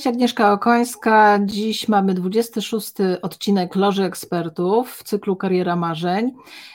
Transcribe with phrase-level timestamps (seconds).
[0.00, 1.38] Cześć, Agnieszka Okońska.
[1.44, 6.32] Dziś mamy 26 odcinek Loży Ekspertów w cyklu Kariera Marzeń.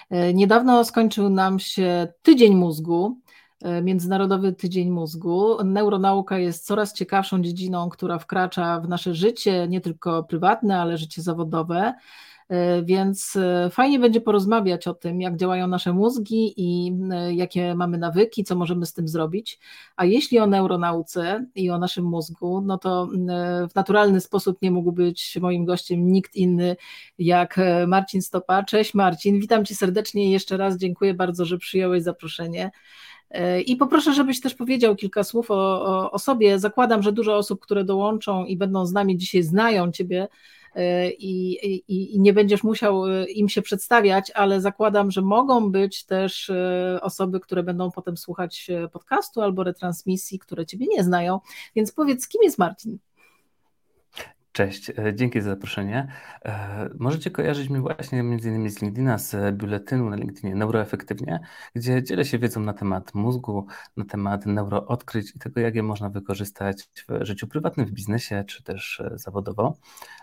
[0.10, 3.18] E, niedawno skończył nam się Tydzień Mózgu,
[3.64, 5.64] e, Międzynarodowy Tydzień Mózgu.
[5.64, 11.22] Neuronauka jest coraz ciekawszą dziedziną, która wkracza w nasze życie, nie tylko prywatne, ale życie
[11.22, 11.94] zawodowe.
[12.50, 17.76] E, więc e, fajnie będzie porozmawiać o tym, jak działają nasze mózgi i e, jakie
[17.76, 19.60] mamy nawyki, co możemy z tym zrobić.
[19.96, 23.08] A jeśli o neuronauce i o naszym mózgu, no to
[23.72, 26.76] w naturalny sposób nie mógł być moim gościem nikt inny
[27.20, 28.64] jak Marcin Stopa.
[28.64, 32.72] Cześć Marcin, witam Cię serdecznie i jeszcze raz dziękuję bardzo, że przyjąłeś zaproszenie.
[33.66, 36.60] I poproszę, żebyś też powiedział kilka słów o, o, o, sobie.
[36.60, 40.28] Zakładam, że dużo osób, które dołączą i będą z nami dzisiaj, znają Ciebie
[41.20, 46.06] i, i, i, nie będziesz musiał e, im się przedstawiać, ale zakładam, że mogą być
[46.06, 51.40] też e, osoby, które będą potem słuchać podcastu albo retransmisji, które Ciebie nie znają.
[51.76, 53.00] Więc powiedz, kim jest Marcin?
[54.56, 56.08] Cześć, e, dzięki za zaproszenie.
[56.46, 61.40] E, możecie kojarzyć mnie właśnie między innymi z LinkedIna, z biuletynu na LinkedInie Neuroefektywnie,
[61.76, 63.68] gdzie dzielę się wiedzą na temat mózgu,
[63.98, 68.64] na temat neuroodkryć i tego, jak je można wykorzystać w życiu prywatnym, w biznesie czy
[68.64, 69.78] też e, zawodowo.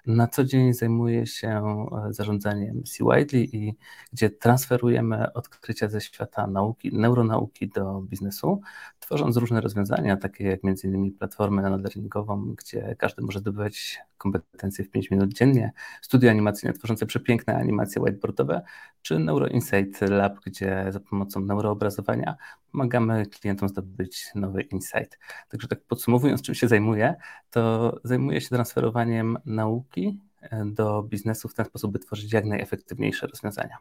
[0.06, 1.62] Na co dzień zajmuję się
[2.10, 3.04] zarządzaniem C.
[3.04, 3.76] Widely i
[4.12, 8.60] gdzie transferujemy odkrycia ze świata nauki, neuronauki do biznesu,
[8.98, 15.10] tworząc różne rozwiązania, takie jak innymi platformę nanolearningową, gdzie każdy może zdobywać kompetencje w 5
[15.10, 15.72] minut dziennie,
[16.02, 18.62] studio animacyjne tworzące przepiękne animacje whiteboardowe,
[19.02, 22.36] czy Neuro Insight Lab, gdzie za pomocą neuroobrazowania
[22.72, 25.18] pomagamy klientom zdobyć nowy insight.
[25.48, 27.14] Także tak podsumowując, czym się zajmuję,
[27.50, 33.26] to zajmuję się transferowaniem nauki e, do biznesu w ten sposób, by tworzyć jak najefektywniejsze
[33.26, 33.78] rozwiązania.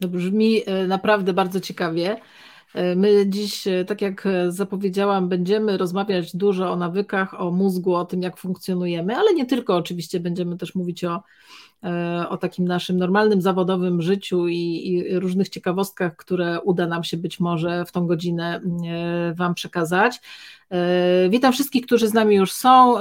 [0.00, 2.16] To brzmi e, naprawdę bardzo ciekawie.
[2.76, 7.94] E, my dziś, e, tak jak e, zapowiedziałam, będziemy rozmawiać dużo o nawykach, o mózgu,
[7.94, 11.22] o tym, jak funkcjonujemy, ale nie tylko, oczywiście będziemy też mówić o,
[12.28, 17.40] o takim naszym normalnym zawodowym życiu i, i, różnych ciekawostkach, które uda nam się być
[17.40, 18.60] może w tą godzinę
[19.34, 20.20] Wam przekazać.
[21.30, 22.94] Witam wszystkich, którzy z nami już są.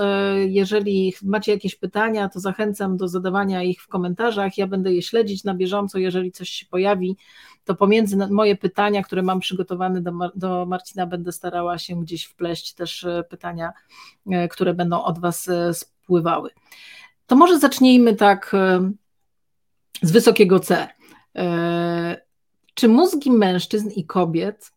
[0.47, 4.57] Jeżeli macie jakieś pytania, to zachęcam do zadawania ich w komentarzach.
[4.57, 5.97] Ja będę je śledzić na bieżąco.
[5.97, 7.17] Jeżeli coś się pojawi,
[7.65, 12.73] to pomiędzy moje pytania, które mam przygotowane do, do Marcina, będę starała się gdzieś wpleść
[12.73, 13.73] też e, pytania,
[14.31, 16.49] e, które będą od Was e, spływały.
[17.27, 18.55] To może zacznijmy tak
[20.01, 20.87] z wysokiego C.
[22.73, 24.71] Czy mózgi mężczyzn i kobiet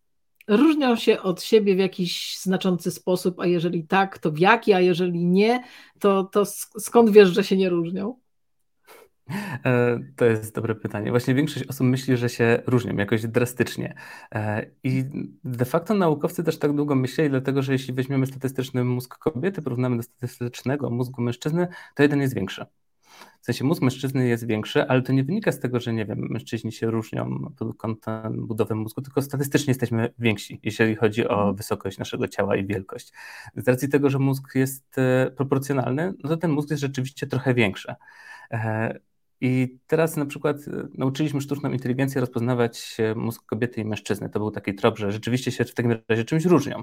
[0.48, 4.80] różnią się od siebie w jakiś znaczący sposób, a jeżeli tak, to w jaki, a
[4.80, 5.64] jeżeli nie,
[5.98, 6.44] to, to
[6.78, 8.18] skąd wiesz, że się nie różnią?
[9.64, 11.10] E, to jest dobre pytanie.
[11.10, 13.94] Właśnie większość osób myśli, że się różnią jakoś drastycznie.
[14.34, 15.04] E, I
[15.44, 19.96] de facto naukowcy też tak długo myśleli, dlatego że jeśli weźmiemy statystyczny mózg kobiety, porównamy
[19.96, 22.66] do statystycznego mózgu mężczyzny, to jeden jest większy.
[23.40, 26.26] W sensie mózg mężczyzny jest większy, ale to nie wynika z tego, że nie wiem,
[26.30, 31.56] mężczyźni się różnią pod kątem budowy mózgu, tylko statystycznie jesteśmy więksi, jeśli chodzi o mhm.
[31.56, 33.12] wysokość naszego ciała i wielkość.
[33.56, 37.54] Z racji tego, że mózg jest e, proporcjonalny, no to ten mózg jest rzeczywiście trochę
[37.54, 37.94] większy.
[39.40, 44.30] I teraz na przykład e, nauczyliśmy sztuczną inteligencję rozpoznawać mózg kobiety i mężczyzny.
[44.30, 46.82] To był taki trop, że rzeczywiście się w takim razie czymś różnią.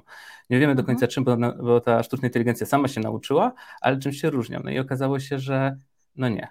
[0.49, 0.85] Nie wiemy do mhm.
[0.85, 4.61] końca czym, bo, bo ta sztuczna inteligencja sama się nauczyła, ale czymś się różnią.
[4.63, 5.77] No i okazało się, że
[6.15, 6.47] no nie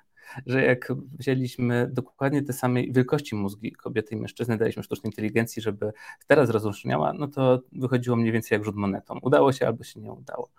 [0.47, 5.93] że jak wzięliśmy dokładnie te samej wielkości mózgi kobiety i mężczyzny, daliśmy sztucznej inteligencji, żeby
[6.27, 9.19] teraz rozróżniała, no to wychodziło mniej więcej jak rzut monetą.
[9.23, 10.51] Udało się albo się nie udało.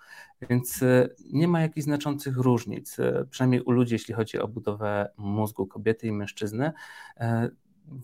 [0.50, 5.10] Więc e, nie ma jakichś znaczących różnic, e, przynajmniej u ludzi, jeśli chodzi o budowę
[5.18, 6.72] mózgu kobiety i mężczyzny.
[7.18, 7.50] E,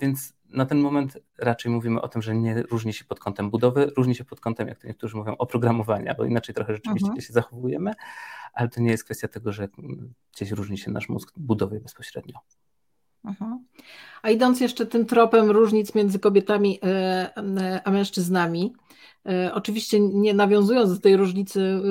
[0.02, 3.92] więc na ten moment raczej mówimy o tym, że nie różni się pod kątem budowy,
[3.98, 7.21] różni się pod kątem, jak to niektórzy mówią, oprogramowania, bo inaczej trochę rzeczywiście mhm.
[7.21, 7.94] się zachowujemy,
[8.53, 9.68] ale to nie jest kwestia tego, że
[10.33, 12.39] gdzieś różni się nasz mózg budowy bezpośrednio.
[13.25, 13.65] Mhm.
[14.21, 16.88] A idąc jeszcze tym tropem różnic między kobietami e,
[17.38, 18.74] e, a mężczyznami,
[19.25, 21.81] e, oczywiście nie nawiązując do tej różnicy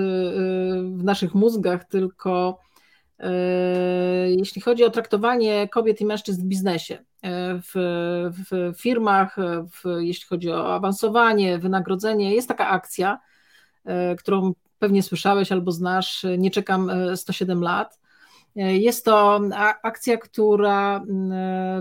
[0.82, 2.58] w naszych mózgach, tylko
[4.26, 6.99] jeśli chodzi o traktowanie kobiet i mężczyzn w biznesie,
[7.62, 7.72] w,
[8.32, 9.37] w firmach,
[9.72, 13.19] w, jeśli chodzi o awansowanie, wynagrodzenie, jest taka akcja,
[14.19, 18.00] którą pewnie słyszałeś albo znasz, nie czekam 107 lat.
[18.56, 19.40] Jest to
[19.82, 21.05] akcja, która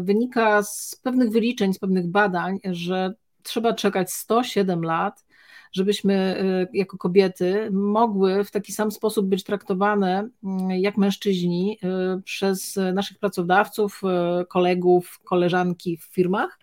[0.01, 3.13] wynika z pewnych wyliczeń, z pewnych badań, że
[3.43, 5.25] trzeba czekać 107 lat,
[5.71, 12.21] żebyśmy e, jako kobiety mogły w taki sam sposób być traktowane mm, jak mężczyźni e,
[12.21, 16.59] przez naszych pracodawców, e, kolegów, koleżanki w firmach,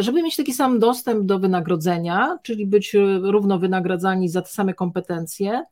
[0.00, 5.64] żeby mieć taki sam dostęp do wynagrodzenia, czyli być równo wynagradzani za te same kompetencje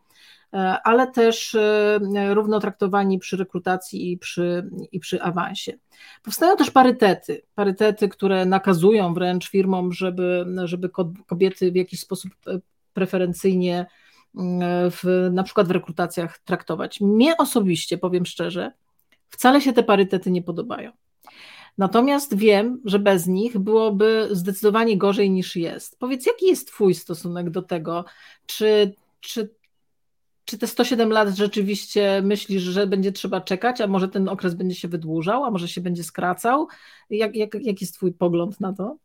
[0.84, 1.56] ale też
[2.30, 5.72] równo traktowani przy rekrutacji i przy, i przy awansie.
[6.22, 10.90] Powstają też parytety, parytety, które nakazują wręcz firmom, żeby, żeby
[11.26, 12.32] kobiety w jakiś sposób
[12.92, 13.86] preferencyjnie
[14.90, 17.00] w, na przykład w rekrutacjach traktować.
[17.00, 18.72] Mnie osobiście, powiem szczerze,
[19.28, 20.92] wcale się te parytety nie podobają.
[21.78, 25.98] Natomiast wiem, że bez nich byłoby zdecydowanie gorzej niż jest.
[25.98, 28.04] Powiedz, jaki jest Twój stosunek do tego?
[28.46, 29.54] Czy, czy,
[30.44, 34.74] czy te 107 lat rzeczywiście myślisz, że będzie trzeba czekać, a może ten okres będzie
[34.74, 36.68] się wydłużał, a może się będzie skracał?
[37.10, 38.96] Jak, jak, jaki jest Twój pogląd na to?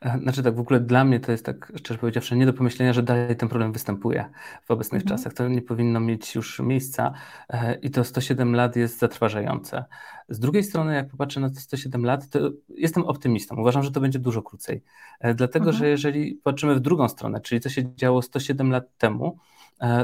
[0.00, 2.92] E, znaczy tak, w ogóle dla mnie to jest tak, szczerze powiedziawszy, nie do pomyślenia,
[2.92, 4.30] że dalej ten problem występuje
[4.64, 5.18] w obecnych mhm.
[5.18, 5.32] czasach.
[5.32, 7.12] To nie powinno mieć już miejsca
[7.48, 9.84] e, i to 107 lat jest zatrważające.
[10.28, 12.38] Z drugiej strony, jak popatrzę na te 107 lat, to
[12.68, 13.56] jestem optymistą.
[13.56, 14.82] Uważam, że to będzie dużo krócej.
[15.20, 15.78] E, dlatego, mhm.
[15.78, 19.38] że jeżeli patrzymy w drugą stronę, czyli co się działo 107 lat temu,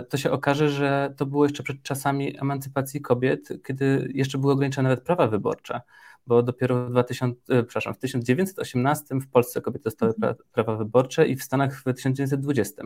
[0.08, 4.88] to się okaże, że to było jeszcze przed czasami emancypacji kobiet, kiedy jeszcze były ograniczone
[4.88, 5.80] nawet prawa wyborcze
[6.26, 10.34] bo dopiero w, 2000, e, przepraszam, w 1918 w Polsce kobiety dostały mhm.
[10.52, 12.82] prawa wyborcze i w Stanach w 1920.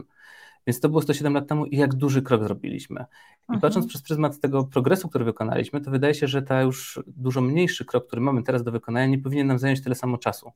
[0.69, 3.00] Więc to było 107 lat temu i jak duży krok zrobiliśmy.
[3.00, 3.61] I mhm.
[3.61, 7.85] patrząc przez pryzmat tego progresu, który wykonaliśmy, to wydaje się, że ta już dużo mniejszy
[7.85, 10.53] krok, który mamy teraz do wykonania, nie powinien nam zająć tyle samo czasu,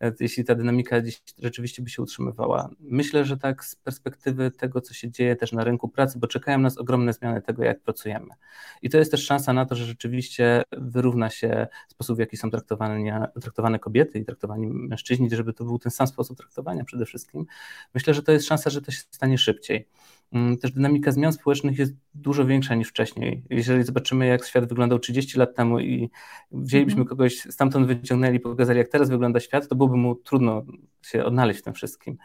[0.00, 0.96] e, jeśli ta dynamika
[1.38, 2.68] rzeczywiście by się utrzymywała.
[2.80, 6.58] Myślę, że tak z perspektywy tego, co się dzieje też na rynku pracy, bo czekają
[6.58, 8.34] nas ogromne zmiany tego, jak pracujemy.
[8.82, 12.50] I to jest też szansa na to, że rzeczywiście wyrówna się sposób, w jaki są
[12.50, 17.46] traktowane, traktowane kobiety i traktowani mężczyźni, żeby to był ten sam sposób traktowania przede wszystkim.
[17.94, 19.88] Myślę, że to jest szansa, że to się stanie szybciej.
[20.32, 23.42] Mm, też dynamika zmian społecznych jest dużo większa niż wcześniej.
[23.50, 26.10] Jeżeli zobaczymy, jak świat wyglądał 30 lat temu i
[26.52, 27.08] wzięlibyśmy mm.
[27.08, 30.62] kogoś stamtąd, wyciągnęli, pokazali, jak teraz wygląda świat, to byłoby mu trudno
[31.02, 32.16] się odnaleźć w tym wszystkim.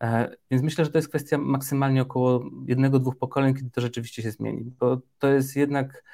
[0.00, 4.22] E, więc myślę, że to jest kwestia maksymalnie około jednego, dwóch pokoleń, kiedy to rzeczywiście
[4.22, 6.04] się zmieni, bo to jest jednak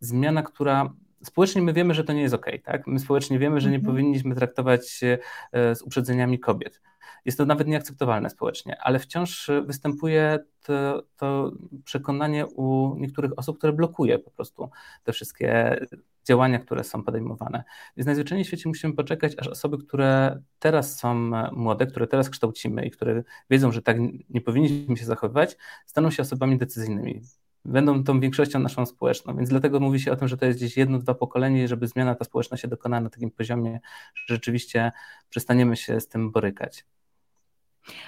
[0.00, 2.86] zmiana, która społecznie my wiemy, że to nie jest ok, tak?
[2.86, 3.94] My społecznie wiemy, że nie mhm.
[3.94, 5.18] powinniśmy traktować się
[5.52, 6.80] e, z uprzedzeniami kobiet.
[7.26, 11.52] Jest to nawet nieakceptowalne społecznie, ale wciąż występuje to, to
[11.84, 14.70] przekonanie u niektórych osób, które blokuje po prostu
[15.04, 15.80] te wszystkie
[16.24, 17.64] działania, które są podejmowane.
[17.96, 21.14] Więc najzwyczajniej w świecie musimy poczekać, aż osoby, które teraz są
[21.52, 23.96] młode, które teraz kształcimy i które wiedzą, że tak
[24.30, 25.56] nie powinniśmy się zachowywać,
[25.86, 27.22] staną się osobami decyzyjnymi.
[27.64, 30.76] Będą tą większością naszą społeczną, więc dlatego mówi się o tym, że to jest gdzieś
[30.76, 33.80] jedno, dwa pokolenie, żeby zmiana ta społeczna się dokonała na takim poziomie,
[34.14, 34.92] że rzeczywiście
[35.28, 36.84] przestaniemy się z tym borykać.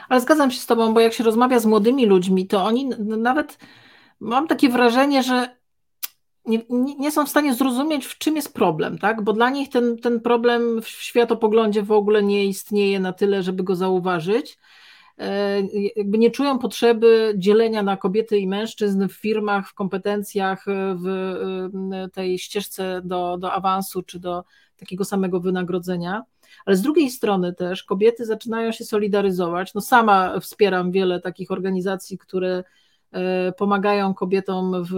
[0.08, 3.58] Ale zgadzam się z Tobą, bo jak się rozmawia z młodymi ludźmi, to oni nawet
[4.20, 5.58] mam takie wrażenie, że
[6.48, 6.62] nie,
[6.98, 9.22] nie, są w stanie zrozumieć, w czym jest problem, tak?
[9.22, 13.62] Bo dla nich ten, ten problem w światopoglądzie w ogóle nie istnieje na tyle, żeby
[13.62, 14.58] go zauważyć.
[15.19, 15.62] E,
[15.96, 20.64] jakby nie czują potrzeby dzielenia na kobiety i mężczyzn w firmach, w kompetencjach,
[21.05, 24.44] w tej ścieżce do, do awansu czy do
[24.76, 26.22] takiego samego wynagrodzenia
[26.67, 29.74] ale z drugiej strony też kobiety zaczynają się solidaryzować.
[29.74, 32.64] No sama wspieram wiele takich organizacji, które
[33.12, 34.94] e, pomagają kobietom w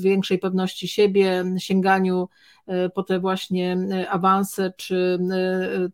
[0.00, 2.28] większej pewności siebie, sięganiu
[2.66, 5.18] e, po te właśnie e, awanse, czy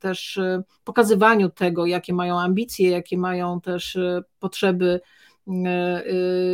[0.00, 0.40] też
[0.84, 3.98] pokazywaniu tego, jakie mają ambicje, jakie mają też
[4.40, 5.00] potrzeby,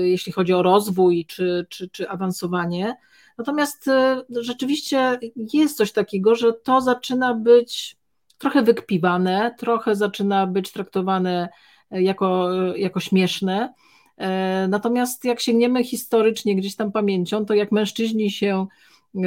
[0.02, 2.96] jeśli chodzi o rozwój czy, czy, czy awansowanie.
[3.38, 3.90] Natomiast
[4.30, 5.18] rzeczywiście
[5.54, 7.96] jest coś takiego, że to zaczyna być
[8.42, 11.48] trochę wykpiwane, trochę zaczyna być traktowane
[11.90, 13.74] e, jako, e, jako śmieszne.
[14.18, 18.66] E, natomiast jak sięgniemy historycznie gdzieś tam pamięcią, to jak mężczyźni się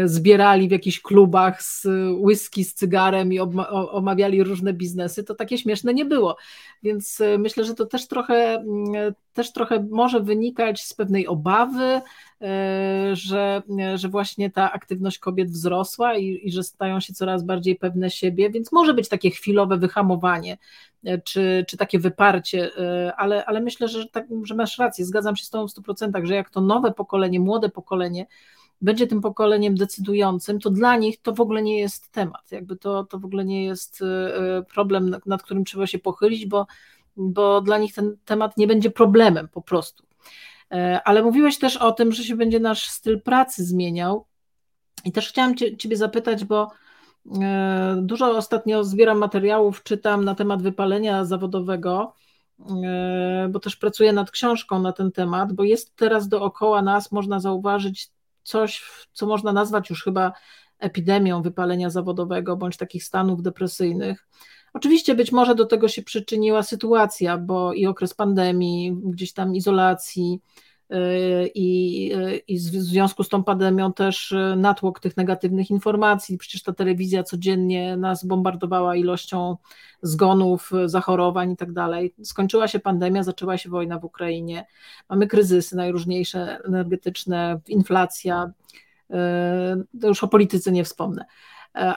[0.05, 5.93] zbierali w jakichś klubach z whisky, z cygarem i omawiali różne biznesy, to takie śmieszne
[5.93, 6.37] nie było.
[6.83, 12.01] Więc myślę, że to też trochę, mm, też trochę może wynikać z pewnej obawy,
[13.13, 13.61] że,
[13.95, 18.49] że właśnie ta aktywność kobiet wzrosła i, i że stają się coraz bardziej pewne siebie,
[18.49, 20.57] więc może być takie chwilowe wyhamowanie
[21.05, 25.35] e, czy, czy takie wyparcie, e, ale, ale myślę, że, tak, że masz rację, zgadzam
[25.35, 28.25] się z tą w 100%, że jak to nowe pokolenie, młode pokolenie
[28.81, 33.03] będzie tym pokoleniem decydującym, to dla nich to w ogóle nie jest temat, jakby to,
[33.03, 34.03] to w ogóle nie jest
[34.73, 36.67] problem, nad którym trzeba się pochylić, bo,
[37.17, 40.05] bo dla nich ten temat nie będzie problemem po prostu.
[40.71, 44.25] E, ale mówiłeś też o tym, że się będzie nasz styl pracy zmieniał.
[45.05, 46.71] I też chciałam cię, Ciebie zapytać, bo
[47.41, 52.13] e, dużo ostatnio zbieram materiałów, czytam na temat wypalenia zawodowego,
[52.59, 57.39] e, bo też pracuję nad książką na ten temat, bo jest teraz dookoła nas, można
[57.39, 58.09] zauważyć
[58.43, 60.33] coś, co można nazwać już chyba
[60.79, 64.27] epidemią wypalenia zawodowego bądź takich stanów depresyjnych.
[64.75, 70.41] Oczywiście być może do tego się przyczyniła sytuacja, bo i okres pandemii, gdzieś tam izolacji,
[71.55, 72.11] i,
[72.47, 76.37] i w związku z tą pandemią też natłok tych negatywnych informacji.
[76.37, 79.57] Przecież ta telewizja codziennie nas bombardowała ilością
[80.01, 82.13] zgonów, zachorowań i tak dalej.
[82.23, 84.65] Skończyła się pandemia, zaczęła się wojna w Ukrainie.
[85.09, 88.51] Mamy kryzysy najróżniejsze energetyczne, inflacja.
[90.01, 91.25] To już o polityce nie wspomnę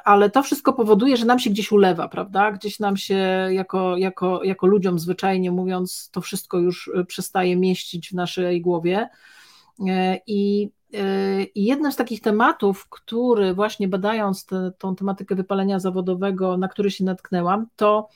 [0.04, 2.52] ale to wszystko powoduje, że nam się gdzieś ulewa, prawda?
[2.52, 8.10] Gdzieś nam się jako, jako, jako ludziom zwyczajnie mówiąc, to wszystko już y, przestaje mieścić
[8.10, 9.08] w naszej głowie.
[9.88, 10.70] E, I,
[11.54, 17.04] i jednym z takich tematów, który właśnie badając tę tematykę wypalenia zawodowego, na który się
[17.04, 18.08] natknęłam, to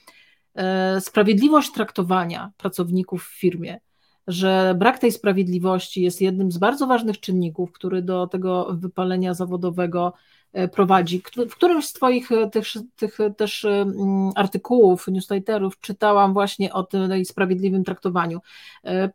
[0.55, 3.81] e, sprawiedliwość traktowania pracowników w firmie
[4.27, 10.13] że brak tej sprawiedliwości jest jednym z bardzo ważnych czynników, który do tego wypalenia zawodowego
[10.13, 10.42] E,
[10.73, 11.23] prowadzi.
[11.51, 12.67] W którymś z Twoich e, tych,
[12.97, 13.87] tych też e,
[14.35, 18.41] artykułów, newsletterów czytałam właśnie o tym sprawiedliwym traktowaniu.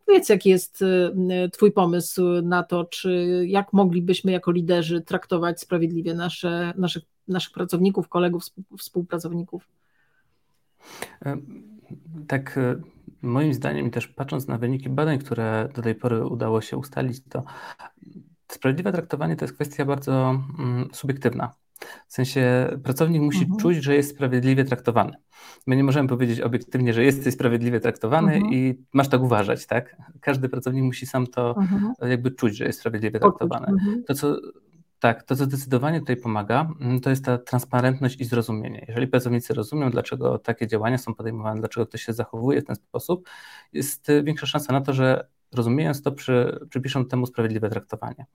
[0.06, 0.84] Powiedz, jaki jest
[1.52, 8.10] Twój pomysł na to, czy jak moglibyśmy jako liderzy traktować sprawiedliwie nasze, naszych, naszych pracowników,
[8.10, 8.44] kolegów,
[8.78, 9.68] współpracowników?
[12.28, 12.60] Tak,
[13.22, 17.44] moim zdaniem, też patrząc na wyniki badań, które do tej pory udało się ustalić, to
[18.58, 21.52] Sprawiedliwe traktowanie to jest kwestia bardzo mm, subiektywna.
[22.08, 23.60] W sensie pracownik musi mhm.
[23.60, 25.14] czuć, że jest sprawiedliwie traktowany.
[25.68, 28.54] My nie możemy powiedzieć obiektywnie, że jesteś sprawiedliwie traktowany mhm.
[28.54, 29.96] i masz tak uważać, tak?
[30.22, 31.94] Każdy pracownik musi sam to mhm.
[32.10, 33.68] jakby czuć, że jest sprawiedliwie traktowany.
[33.68, 34.04] Mhm.
[34.04, 34.38] To, co,
[35.00, 38.86] tak, to co zdecydowanie tutaj pomaga, mm, to jest ta transparentność i zrozumienie.
[38.88, 43.30] Jeżeli pracownicy rozumią, dlaczego takie działania są podejmowane, dlaczego ktoś się zachowuje w ten sposób,
[43.74, 48.26] jest większa szansa na to, że rozumiejąc to, przy, przypiszą temu sprawiedliwe traktowanie.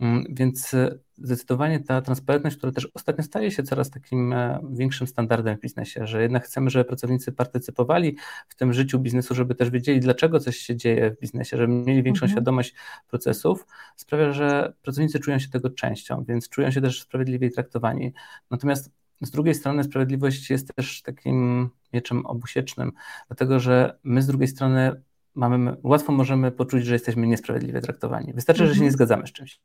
[0.00, 5.06] Mm, więc e, zdecydowanie ta transparentność, która też ostatnio staje się coraz takim e, większym
[5.06, 8.16] standardem w biznesie, że jednak chcemy, żeby pracownicy partycypowali
[8.48, 12.02] w tym życiu biznesu, żeby też wiedzieli, dlaczego coś się dzieje w biznesie, żeby mieli
[12.02, 12.36] większą mhm.
[12.36, 12.74] świadomość
[13.08, 18.12] procesów, sprawia, że pracownicy czują się tego częścią, więc czują się też sprawiedliwie traktowani.
[18.50, 22.92] Natomiast z drugiej strony sprawiedliwość jest też takim mieczem obusiecznym,
[23.28, 25.02] dlatego że my z drugiej strony
[25.36, 28.32] mamy, łatwo możemy poczuć, że jesteśmy niesprawiedliwie traktowani.
[28.32, 28.92] Wystarczy, że się nie mhm.
[28.92, 29.60] zgadzamy z czymś.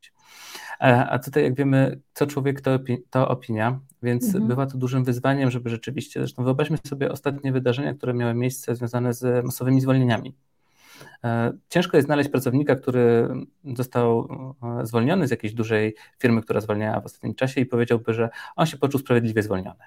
[0.80, 4.46] E, a tutaj, jak wiemy, co człowiek, to, opi to opinia, więc mhm.
[4.46, 9.12] bywa to dużym wyzwaniem, żeby rzeczywiście, zresztą wyobraźmy sobie ostatnie wydarzenia, które miały miejsce związane
[9.14, 10.34] z masowymi zwolnieniami.
[11.24, 13.28] E, ciężko jest znaleźć pracownika, który
[13.76, 14.28] został
[14.80, 18.66] e, zwolniony z jakiejś dużej firmy, która zwalniała w ostatnim czasie i powiedziałby, że on
[18.66, 19.84] się poczuł sprawiedliwie zwolniony.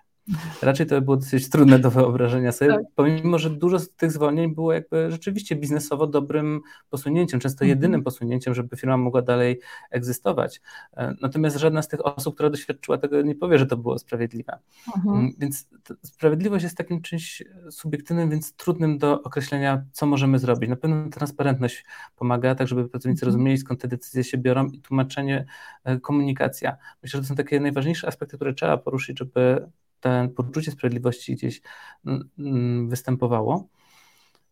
[0.61, 2.81] Raczej to było dosyć trudne do wyobrażenia sobie, tak.
[2.95, 7.69] pomimo, że dużo z tych zwolnień było jakby rzeczywiście biznesowo dobrym posunięciem, często mhm.
[7.69, 9.59] jedynym posunięciem, żeby firma mogła dalej
[9.91, 10.61] egzystować.
[10.97, 14.59] E, natomiast żadna z tych osób, która doświadczyła tego, nie powie, że to było sprawiedliwe.
[14.97, 15.15] Mhm.
[15.15, 15.67] Mm, więc
[16.01, 20.69] sprawiedliwość jest takim czymś subiektywnym, więc trudnym do określenia, co możemy zrobić.
[20.69, 23.27] Na pewno transparentność pomaga, tak żeby pracownicy mhm.
[23.27, 25.45] rozumieli, skąd te decyzje się biorą i tłumaczenie,
[25.83, 26.77] e, komunikacja.
[27.03, 29.67] Myślę, że to są takie najważniejsze aspekty, które trzeba poruszyć, żeby
[29.99, 31.61] to poczucie sprawiedliwości gdzieś
[32.05, 33.67] mm, mm, występowało.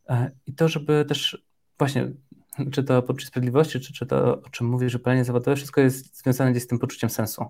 [0.10, 1.44] E, I to, żeby też
[1.80, 2.12] właśnie,
[2.72, 6.18] czy to poczucie sprawiedliwości, czy, czy to, o czym mówisz, że palenie zawodowe, wszystko jest
[6.18, 7.46] związane gdzieś z tym poczuciem sensu.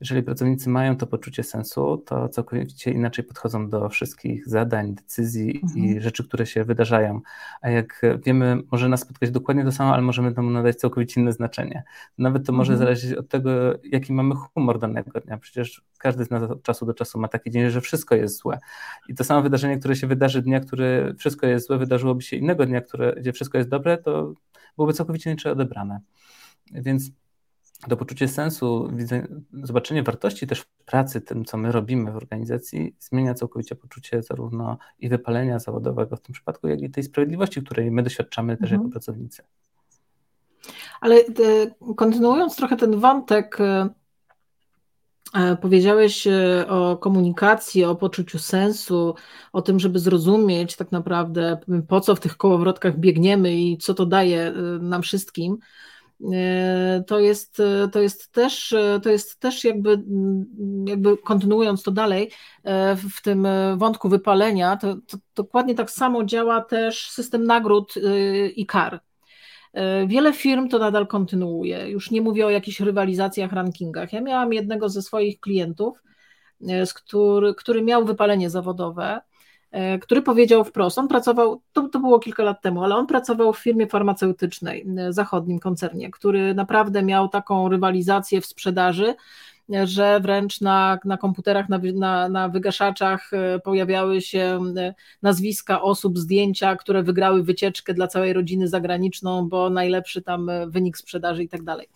[0.00, 5.84] Jeżeli pracownicy mają to poczucie sensu, to całkowicie inaczej podchodzą do wszystkich zadań, decyzji mhm.
[5.84, 7.20] i rzeczy, które się wydarzają.
[7.62, 11.32] A jak wiemy, może nas spotkać dokładnie to samo, ale możemy temu nadać całkowicie inne
[11.32, 11.84] znaczenie.
[12.18, 12.86] Nawet to może mhm.
[12.86, 13.50] zależeć od tego,
[13.84, 15.38] jaki mamy humor danego dnia.
[15.38, 18.58] Przecież każdy z nas od czasu do czasu ma taki dzień, że wszystko jest złe.
[19.08, 22.66] I to samo wydarzenie, które się wydarzy dnia, który wszystko jest złe, wydarzyłoby się innego
[22.66, 24.34] dnia, które, gdzie wszystko jest dobre, to
[24.76, 26.00] byłoby całkowicie inaczej odebrane.
[26.72, 27.10] Więc
[27.88, 28.90] to poczucie sensu,
[29.52, 34.78] zobaczenie wartości też w pracy, tym co my robimy w organizacji, zmienia całkowicie poczucie zarówno
[34.98, 38.80] i wypalenia zawodowego w tym przypadku, jak i tej sprawiedliwości, której my doświadczamy też mhm.
[38.80, 39.42] jako pracownicy.
[41.00, 41.24] Ale e,
[41.96, 43.88] kontynuując trochę ten wątek, e,
[45.34, 46.28] e, powiedziałeś
[46.68, 49.14] o komunikacji, o poczuciu sensu,
[49.52, 51.58] o tym, żeby zrozumieć tak naprawdę,
[51.88, 55.58] po co w tych kołowrotkach biegniemy i co to daje nam wszystkim.
[56.32, 57.62] E, to jest,
[57.92, 60.02] to jest też, to jest też jakby,
[60.86, 62.30] jakby kontynuując to dalej,
[62.64, 63.46] e, w tym
[63.76, 69.00] wątku wypalenia, to, to dokładnie tak samo działa też system nagród e, i kar.
[70.06, 71.90] Wiele firm to nadal kontynuuje.
[71.90, 74.12] Już nie mówię o jakichś rywalizacjach, rankingach.
[74.12, 76.02] Ja miałam jednego ze swoich klientów,
[76.94, 79.29] który, który miał wypalenie zawodowe E,
[80.00, 83.58] który powiedział wprost, on pracował, to, to było kilka lat temu, ale on pracował w
[83.58, 89.14] firmie farmaceutycznej, e, zachodnim koncernie, który naprawdę miał taką rywalizację w sprzedaży,
[89.84, 93.30] że wręcz na, na komputerach, na, na, na wygaszaczach
[93.64, 94.60] pojawiały się
[95.22, 101.42] nazwiska osób, zdjęcia, które wygrały wycieczkę dla całej rodziny zagraniczną, bo najlepszy tam wynik sprzedaży
[101.42, 101.88] i tak dalej.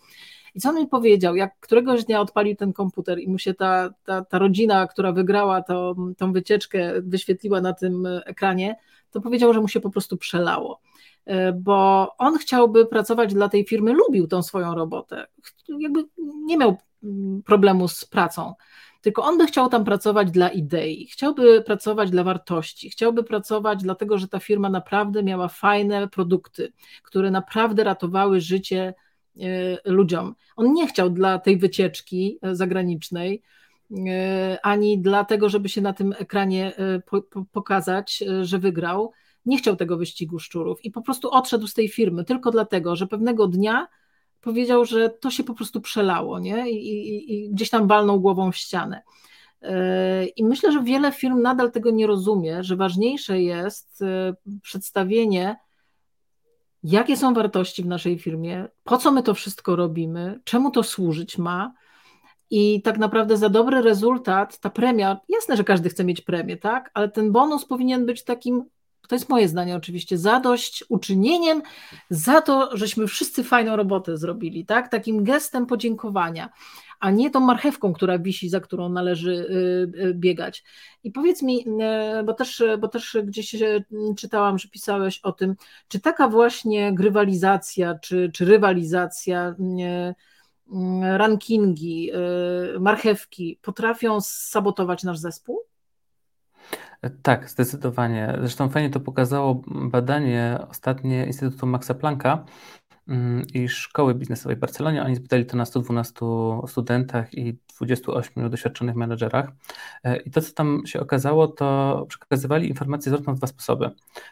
[0.55, 3.89] I co on mi powiedział, jak któregoś dnia odpalił ten komputer i mu się ta,
[4.03, 8.75] ta, ta rodzina, która wygrała to, tą wycieczkę, wyświetliła na tym ekranie,
[9.11, 10.81] to powiedział, że mu się po prostu przelało.
[11.25, 15.27] E, bo on chciałby pracować dla tej firmy, lubił tą swoją robotę,
[15.79, 16.03] jakby
[16.45, 18.53] nie miał mm, problemu z pracą.
[19.01, 24.17] Tylko on by chciał tam pracować dla idei, chciałby pracować dla wartości, chciałby pracować dlatego,
[24.17, 28.93] że ta firma naprawdę miała fajne produkty, które naprawdę ratowały życie
[29.85, 30.35] ludziom.
[30.55, 33.41] On nie chciał dla tej wycieczki e, zagranicznej,
[34.07, 36.73] e, ani dlatego, żeby się na tym ekranie
[37.51, 39.11] pokazać, że wygrał.
[39.45, 43.07] Nie chciał tego wyścigu szczurów i po prostu odszedł z tej firmy tylko dlatego, że
[43.07, 43.87] pewnego dnia
[44.41, 46.71] powiedział, że to się po prostu przelało nie?
[46.71, 49.01] I, i, i gdzieś tam walnął głową w ścianę.
[50.35, 54.03] I myślę, że wiele firm nadal tego nie rozumie, że ważniejsze jest
[54.61, 55.55] przedstawienie
[56.85, 61.37] jakie są wartości w naszej firmie, po co my to wszystko robimy, czemu to służyć
[61.37, 61.73] ma.
[62.49, 66.91] I tak naprawdę za dobry rezultat ta premia, jasne, że każdy chce mieć premię, tak?
[66.93, 68.63] Ale ten bonus powinien być takim,
[69.07, 71.61] to jest moje zdanie oczywiście, zadość uczynieniem
[72.09, 74.91] za to, żeśmy wszyscy fajną robotę zrobili, tak?
[74.91, 76.49] Takim gestem podziękowania
[76.99, 80.63] a nie tą marchewką, która wisi, za którą należy y, y, biegać.
[81.03, 81.67] I powiedz mi,
[82.19, 83.55] y, bo też, bo też gdzieś
[84.17, 85.55] czytałam, że pisałeś o tym,
[85.87, 89.55] czy taka właśnie grywalizacja, czy, czy rywalizacja,
[91.01, 92.11] rankingi,
[92.79, 95.61] marchewki potrafią sabotować nasz zespół?
[97.21, 98.37] Tak, zdecydowanie.
[98.39, 102.45] Zresztą fajnie to pokazało badanie ostatnie Instytutu Maxa Plancka,
[103.53, 105.03] i Szkoły Biznesowej w Barcelonie.
[105.03, 106.19] Oni zbadali to na 112
[106.67, 109.51] studentach i 28 doświadczonych menedżerach.
[110.03, 113.91] E, I to, co tam się okazało, to przekazywali informacje zarówno w dwa sposoby.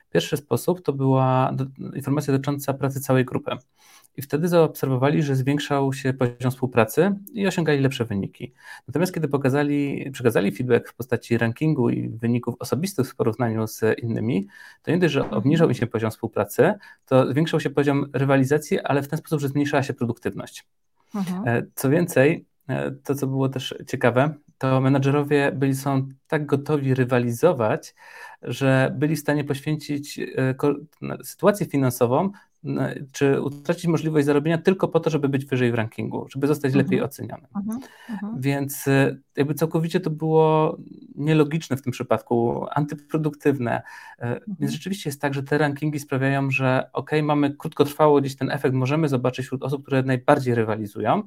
[0.10, 1.56] Pierwszy sposób to była
[1.96, 3.58] informacja dotycząca pracy całej grupy.
[4.18, 8.54] I wtedy zaobserwowali, że zwiększał się poziom współpracy i osiągali lepsze wyniki.
[8.88, 14.48] Natomiast kiedy pokazali, przekazali feedback w postaci rankingu i wyników osobistych w porównaniu z innymi,
[14.84, 16.74] to nie dość, że obniżał im się poziom współpracy,
[17.06, 20.68] to zwiększał się poziom rywalizacji, ale w ten sposób, że zmniejszała się produktywność.
[21.16, 21.48] Mhm.
[21.48, 22.46] E, co więcej,
[23.04, 27.96] to co było też ciekawe, to menadżerowie byli są tak gotowi rywalizować,
[28.42, 30.56] że byli w stanie poświęcić e,
[31.24, 32.32] sytuację finansową
[33.12, 36.86] czy utracić możliwość zarobienia tylko po to, żeby być wyżej w rankingu, żeby zostać mhm.
[36.86, 37.48] lepiej ocenianym.
[37.56, 37.80] Mhm.
[38.10, 38.42] Mhm.
[38.42, 40.78] Więc y, jakby całkowicie to było
[41.16, 43.82] nielogiczne w tym przypadku, antyproduktywne.
[44.24, 44.26] Y,
[44.60, 48.76] więc rzeczywiście jest tak, że te rankingi sprawiają, że ok, mamy krótkotrwało gdzieś ten efekt,
[48.76, 51.24] możemy zobaczyć wśród osób, które najbardziej rywalizują,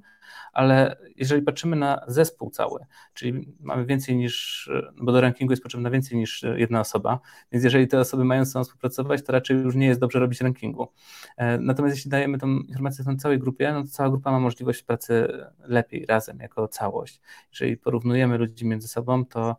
[0.53, 2.81] ale jeżeli patrzymy na zespół cały,
[3.14, 7.20] czyli mamy więcej niż, no bo do rankingu jest potrzebna więcej niż jedna osoba,
[7.53, 10.40] więc jeżeli te osoby mają ze sobą współpracować, to raczej już nie jest dobrze robić
[10.40, 10.88] rankingu.
[11.36, 14.82] E, natomiast jeśli dajemy tą informację tą całej grupie, no to cała grupa ma możliwość
[14.82, 17.20] pracy lepiej, razem, jako całość.
[17.50, 19.56] Jeżeli porównujemy ludzi między sobą, to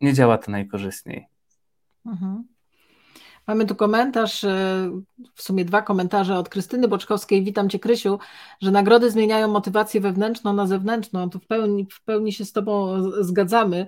[0.00, 1.26] nie działa to najkorzystniej.
[2.06, 2.44] Mhm.
[3.46, 4.90] Mamy tu komentarz, e,
[5.34, 7.44] w sumie dwa komentarze od Krystyny Boczkowskiej.
[7.44, 8.18] Witam Cię, Krysiu,
[8.60, 11.30] że nagrody zmieniają motywację wewnętrzną na zewnętrzną.
[11.30, 13.86] Tu w pełni, w pełni się z Tobą zgadzamy.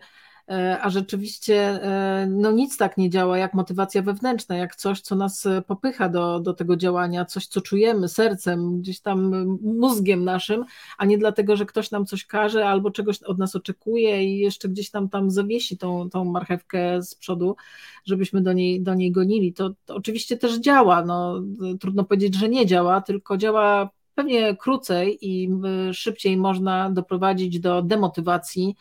[0.49, 5.17] E, a rzeczywiście e, no nic tak nie działa jak motywacja wewnętrzna, jak coś, co
[5.17, 10.65] nas e, popycha do, do tego działania, coś, co czujemy sercem, gdzieś tam mózgiem naszym,
[10.99, 14.69] a nie dlatego, że ktoś nam coś każe albo czegoś od nas oczekuje i jeszcze
[14.69, 17.57] gdzieś tam tam zawiesi tą, tą marchewkę z przodu,
[18.05, 19.53] żebyśmy do niej, do niej gonili.
[19.53, 21.43] To, to oczywiście też działa, no,
[21.81, 25.51] trudno powiedzieć, że nie działa, tylko działa pewnie krócej i
[25.93, 28.77] szybciej można doprowadzić do demotywacji,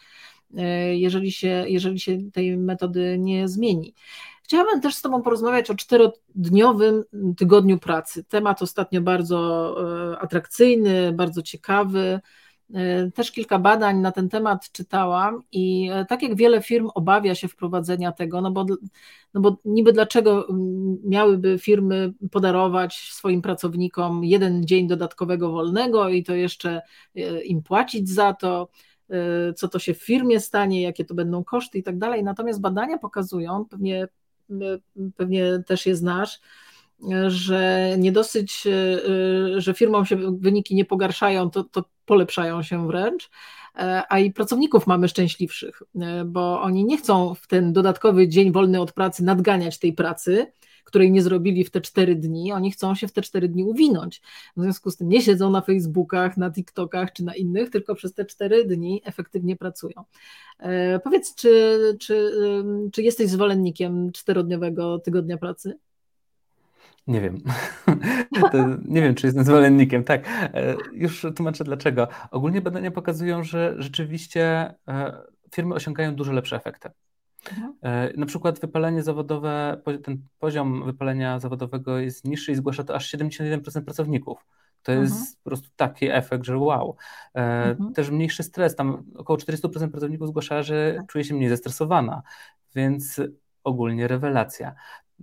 [0.94, 3.94] jeżeli się, jeżeli się tej metody nie zmieni.
[4.52, 7.04] Chciałabym też z Tobą porozmawiać o czterodniowym
[7.38, 8.24] tygodniu pracy.
[8.24, 9.76] Temat ostatnio bardzo
[10.14, 12.20] e, atrakcyjny, bardzo ciekawy.
[12.74, 17.48] E, też kilka badań na ten temat czytałam i tak jak wiele firm obawia się
[17.48, 18.66] wprowadzenia tego, no bo,
[19.34, 20.48] no bo niby dlaczego
[21.04, 26.82] miałyby firmy podarować swoim pracownikom jeden dzień dodatkowego wolnego i to jeszcze
[27.46, 28.68] im płacić za to,
[29.56, 32.24] co to się w firmie stanie, jakie to będą koszty i tak dalej.
[32.24, 34.08] Natomiast badania pokazują, pewnie,
[34.52, 34.82] y,
[35.16, 36.40] pewnie też je znasz,
[37.28, 43.30] że nie dosyć, y, że firmom się wyniki nie pogarszają, to, to polepszają się wręcz,
[44.10, 45.84] a i pracowników mamy szczęśliwszych,
[46.26, 50.52] bo oni nie chcą w ten dodatkowy dzień wolny od pracy nadganiać tej pracy,
[50.84, 54.22] której nie zrobili w te cztery dni, oni chcą się w te cztery dni uwinąć.
[54.58, 58.14] W związku z tym nie siedzą na Facebookach, na TikTokach czy na innych, tylko przez
[58.14, 60.04] te cztery dni efektywnie pracują.
[60.60, 62.32] E, powiedz, czy, czy,
[62.92, 65.78] czy jesteś zwolennikiem czterodniowego tygodnia pracy?
[67.08, 67.38] Nie wiem.
[68.86, 70.04] nie wiem, czy jestem zwolennikiem.
[70.04, 72.08] Tak, e, już tłumaczę dlaczego.
[72.32, 75.22] Ogólnie badania pokazują, że rzeczywiście e,
[75.56, 76.90] firmy osiągają dużo lepsze efekty.
[77.50, 77.74] Mhm.
[77.82, 83.14] E, na przykład wypalenie zawodowe, ten poziom wypalenia zawodowego jest niższy i zgłasza to aż
[83.16, 84.46] 71% pracowników.
[84.84, 85.10] To mhm.
[85.10, 86.96] jest po prostu taki efekt, że wow.
[87.34, 87.94] Mhm.
[87.94, 91.08] Też mniejszy stres, tam około 400% pracowników zgłasza, że tak.
[91.08, 92.22] czuje się mniej zestresowana,
[92.76, 93.22] więc
[93.64, 94.76] ogólnie rewelacja.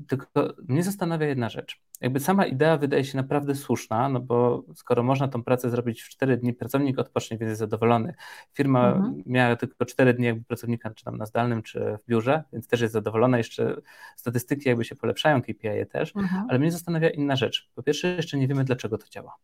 [0.09, 1.81] Tylko mnie zastanawia jedna rzecz.
[2.01, 6.09] Jakby sama idea wydaje się naprawdę słuszna, no bo skoro można tą pracę zrobić w
[6.09, 8.15] 4 dni, pracownik odpocznie, więc jest zadowolony.
[8.55, 9.23] Firma mhm.
[9.27, 12.81] miała tylko 4 dni jakby pracownika, czy tam na zdalnym, czy w biurze, więc też
[12.81, 13.39] jest zadowolona.
[13.39, 13.77] Jeszcze
[14.17, 16.47] statystyki jakby się polepszają, KPI też, mhm.
[16.49, 17.71] ale mnie zastanawia inna rzecz.
[17.75, 19.37] Po pierwsze, jeszcze nie wiemy, dlaczego to działa.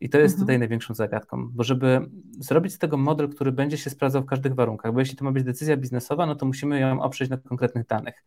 [0.00, 0.46] I to jest mhm.
[0.46, 2.00] tutaj największą zagadką, bo żeby
[2.38, 5.32] zrobić z tego model, który będzie się sprawdzał w każdych warunkach, bo jeśli to ma
[5.32, 8.24] być decyzja biznesowa, no to musimy ją oprzeć na konkretnych danych.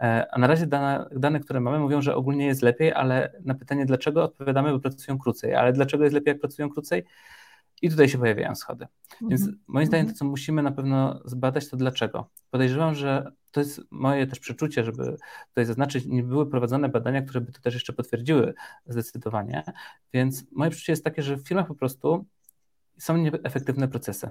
[0.00, 3.54] E, a na razie dane, dane, które mamy, mówią, że ogólnie jest lepiej, ale na
[3.54, 5.54] pytanie dlaczego odpowiadamy, bo pracują krócej.
[5.54, 7.04] Ale dlaczego jest lepiej, jak pracują krócej?
[7.82, 8.86] I tutaj się pojawiają schody.
[9.20, 9.60] Więc mhm.
[9.66, 12.30] moim zdaniem to, co musimy na pewno zbadać, to dlaczego.
[12.50, 15.16] Podejrzewam, że to jest moje też przeczucie, żeby
[15.48, 18.54] tutaj zaznaczyć, nie były prowadzone badania, które by to też jeszcze potwierdziły
[18.86, 19.64] zdecydowanie.
[20.12, 22.26] Więc moje przeczucie jest takie, że w firmach po prostu
[22.98, 24.30] są nieefektywne procesy.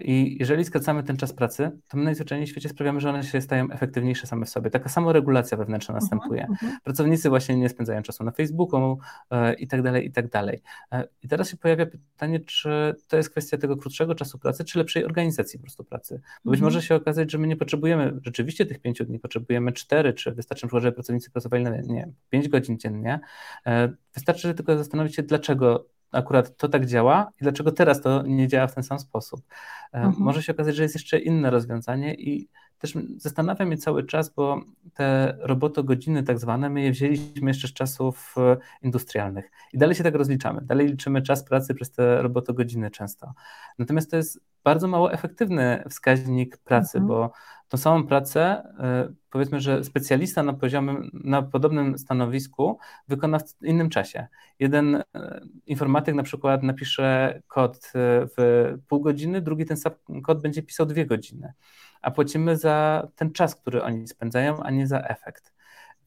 [0.00, 3.40] I jeżeli skracamy ten czas pracy, to my najzwyczajniej w świecie sprawiamy, że one się
[3.40, 4.70] stają efektywniejsze same w sobie.
[4.70, 6.46] Taka samoregulacja wewnętrzna mhm, następuje.
[6.46, 6.76] -huh.
[6.84, 8.98] Pracownicy właśnie nie spędzają czasu na Facebooku
[9.30, 10.62] e, i tak dalej, i tak dalej.
[10.92, 14.78] E, I teraz się pojawia pytanie, czy to jest kwestia tego krótszego czasu pracy, czy
[14.78, 16.20] lepszej organizacji po prostu pracy.
[16.44, 16.72] Bo być mhm.
[16.74, 20.68] może się okazać, że my nie potrzebujemy rzeczywiście tych pięciu dni, potrzebujemy cztery, czy wystarczy
[20.72, 23.20] żeby pracownicy pracowali na nie, pięć godzin dziennie.
[23.66, 28.48] E, wystarczy tylko zastanowić się, dlaczego akurat to tak działa i dlaczego teraz to nie
[28.48, 29.40] działa w ten sam sposób.
[29.94, 30.14] E, mhm.
[30.18, 32.48] Może się okazać, że jest jeszcze inne rozwiązanie i
[32.80, 34.60] też zastanawia mnie cały czas, bo
[34.94, 40.04] te robotogodziny tak zwane, my je wzięliśmy jeszcze z czasów e, industrialnych i dalej się
[40.04, 40.60] tak rozliczamy.
[40.60, 43.32] Dalej liczymy czas pracy przez te robotogodziny często.
[43.78, 47.06] Natomiast to jest bardzo mało efektywny wskaźnik pracy, mhm.
[47.08, 47.32] bo
[47.68, 48.40] tą samą pracę,
[48.78, 54.26] e, powiedzmy, że specjalista na poziomie, na podobnym stanowisku wykona w innym czasie.
[54.58, 60.62] Jeden e, informatyk na przykład napisze kod w pół godziny, drugi ten sam kod będzie
[60.62, 61.52] pisał dwie godziny,
[62.02, 65.52] a płacimy za ten czas, który oni spędzają, a nie za efekt.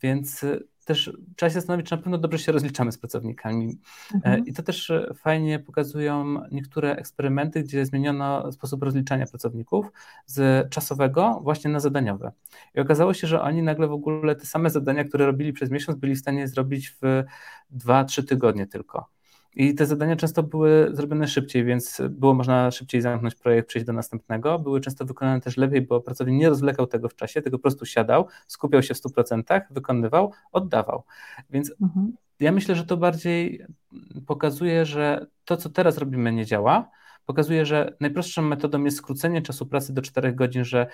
[0.01, 0.45] Więc
[0.85, 3.79] też trzeba się zastanowić, czy na pewno dobrze się rozliczamy z pracownikami.
[4.11, 4.45] E, mhm.
[4.45, 9.91] I to też e, fajnie pokazują niektóre eksperymenty, gdzie zmieniono sposób rozliczania pracowników
[10.25, 12.31] z czasowego właśnie na zadaniowe.
[12.75, 15.99] I okazało się, że oni nagle w ogóle te same zadania, które robili przez miesiąc,
[15.99, 17.23] byli w stanie zrobić w
[17.71, 19.09] 2-3 tygodnie tylko.
[19.55, 23.93] I te zadania często były zrobione szybciej, więc było można szybciej zamknąć projekt, przejść do
[23.93, 24.59] następnego.
[24.59, 27.85] Były często wykonane też lepiej, bo pracownik nie rozwlekał tego w czasie, tylko po prostu
[27.85, 31.03] siadał, skupiał się w 100%, wykonywał, oddawał.
[31.49, 32.13] Więc mhm.
[32.39, 33.65] ja myślę, że to bardziej
[34.27, 36.89] pokazuje, że to, co teraz robimy, nie działa.
[37.25, 40.87] Pokazuje, że najprostszą metodą jest skrócenie czasu pracy do 4 godzin, że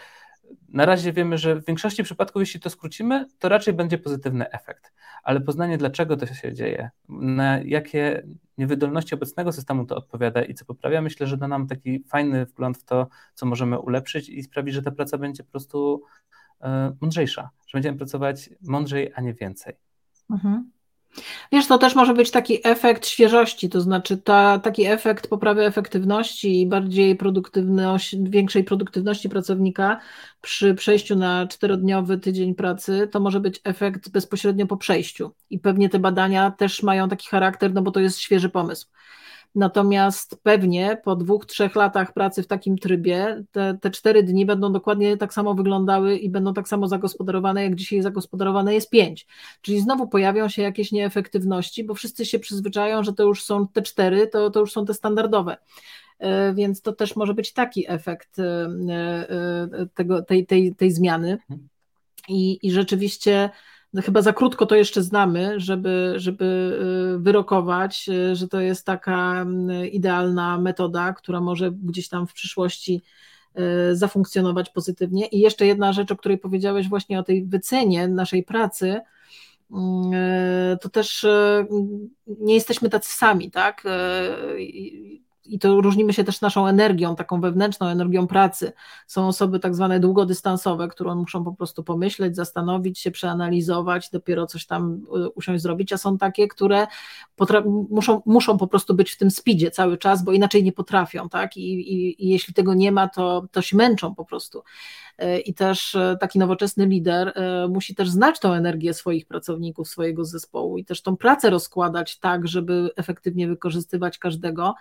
[0.69, 4.93] na razie wiemy, że w większości przypadków, jeśli to skrócimy, to raczej będzie pozytywny efekt.
[5.23, 8.23] Ale poznanie, dlaczego to się dzieje, na jakie
[8.59, 12.77] niewydolności obecnego systemu to odpowiada i co poprawia, myślę, że da nam taki fajny wgląd
[12.77, 16.03] w to, co możemy ulepszyć i sprawi, że ta praca będzie po prostu
[16.61, 19.73] e, mądrzejsza, że będziemy pracować mądrzej, a nie więcej.
[20.29, 20.71] Mhm.
[21.51, 26.61] Wiesz, to też może być taki efekt świeżości, to znaczy ta, taki efekt poprawy efektywności
[26.61, 29.99] i bardziej produktywność, większej produktywności pracownika
[30.41, 35.31] przy przejściu na czterodniowy tydzień pracy, to może być efekt bezpośrednio po przejściu.
[35.49, 38.87] I pewnie te badania też mają taki charakter, no bo to jest świeży pomysł.
[39.55, 44.73] Natomiast pewnie po dwóch, trzech latach pracy w takim trybie te, te cztery dni będą
[44.73, 49.27] dokładnie tak samo wyglądały i będą tak samo zagospodarowane, jak dzisiaj zagospodarowane jest pięć.
[49.61, 53.81] Czyli znowu pojawią się jakieś nieefektywności, bo wszyscy się przyzwyczają, że to już są te
[53.81, 55.57] cztery, to, to już są te standardowe
[56.19, 58.43] e, więc to też może być taki efekt e,
[58.89, 61.31] e, tego, tej, tej, tej zmiany.
[61.31, 61.67] Mhm.
[62.27, 63.49] I, I rzeczywiście
[63.95, 66.45] chyba za krótko to jeszcze znamy, żeby, żeby
[67.15, 72.33] y, wyrokować, y, że to jest taka mm, idealna metoda, która może gdzieś tam w
[72.33, 73.01] przyszłości
[73.91, 75.27] y, zafunkcjonować pozytywnie.
[75.27, 79.01] I jeszcze jedna rzecz, o której powiedziałeś właśnie o tej wycenie naszej pracy,
[80.81, 81.25] to też
[82.27, 83.83] nie jesteśmy tacy sami, tak?
[85.49, 88.71] I to różnimy się też naszą energią, taką wewnętrzną energią pracy.
[89.07, 94.65] Są osoby tak zwane długodystansowe, które muszą po prostu pomyśleć, zastanowić się, przeanalizować, dopiero coś
[94.65, 96.87] tam y, usiąść zrobić, a są takie, które
[97.89, 101.57] muszą, muszą po prostu być w tym speedzie cały czas, bo inaczej nie potrafią, tak?
[101.57, 104.63] I, i, i jeśli tego nie ma, to, to się męczą po prostu.
[105.17, 107.33] E, i też e, taki nowoczesny lider
[107.69, 112.47] musi też znać tą energię swoich pracowników, swojego zespołu i też tą pracę rozkładać tak,
[112.47, 114.75] żeby efektywnie wykorzystywać każdego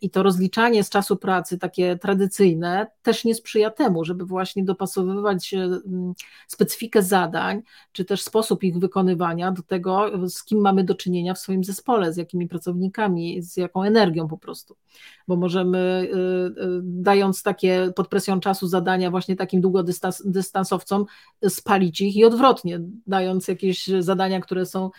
[0.00, 5.54] i to rozliczanie z czasu pracy, takie tradycyjne, też nie sprzyja temu, żeby właśnie dopasowywać
[5.54, 6.14] mm,
[6.48, 11.38] specyfikę zadań, czy też sposób ich wykonywania do tego, z kim mamy do czynienia w
[11.38, 14.76] swoim zespole, z jakimi pracownikami, z jaką energią po prostu.
[15.28, 16.16] Bo możemy, y,
[16.62, 21.04] y, dając takie pod presją czasu zadania właśnie takim długodystansowcom,
[21.48, 24.90] spalić ich i odwrotnie, dając jakieś zadania, które są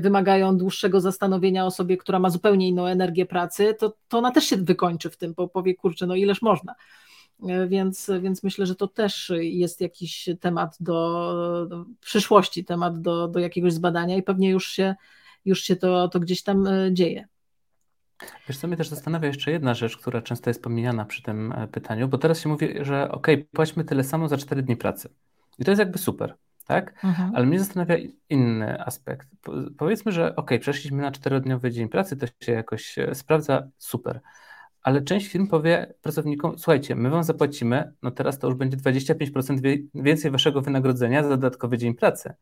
[0.00, 4.56] wymagają dłuższego zastanowienia osobie, która ma zupełnie inną energię pracy, to, to ona też się
[4.56, 6.74] wykończy w tym, bo powie, kurczę, no ileż można.
[7.68, 13.40] Więc, więc myślę, że to też jest jakiś temat do, do przyszłości, temat do, do
[13.40, 14.94] jakiegoś zbadania i pewnie już się,
[15.44, 17.28] już się to, to gdzieś tam e, dzieje.
[18.48, 21.68] Wiesz co, mnie też zastanawia jeszcze jedna rzecz, która często jest pomijana przy tym e,
[21.68, 25.08] pytaniu, bo teraz się mówi, że ok, płaćmy tyle samo za 4 dni pracy.
[25.58, 27.04] I to jest jakby super tak?
[27.04, 27.32] Mhm.
[27.34, 27.96] Ale mnie zastanawia
[28.28, 29.28] inny aspekt.
[29.78, 34.20] powiedzmy, że ok, przeszliśmy na czterodniowy dzień pracy, to się jakoś e, sprawdza, super.
[34.82, 39.82] Ale część firm powie pracownikom, słuchajcie, my wam zapłacimy, no teraz to już będzie 25%
[39.94, 42.34] więcej waszego wynagrodzenia za dodatkowy dzień pracy.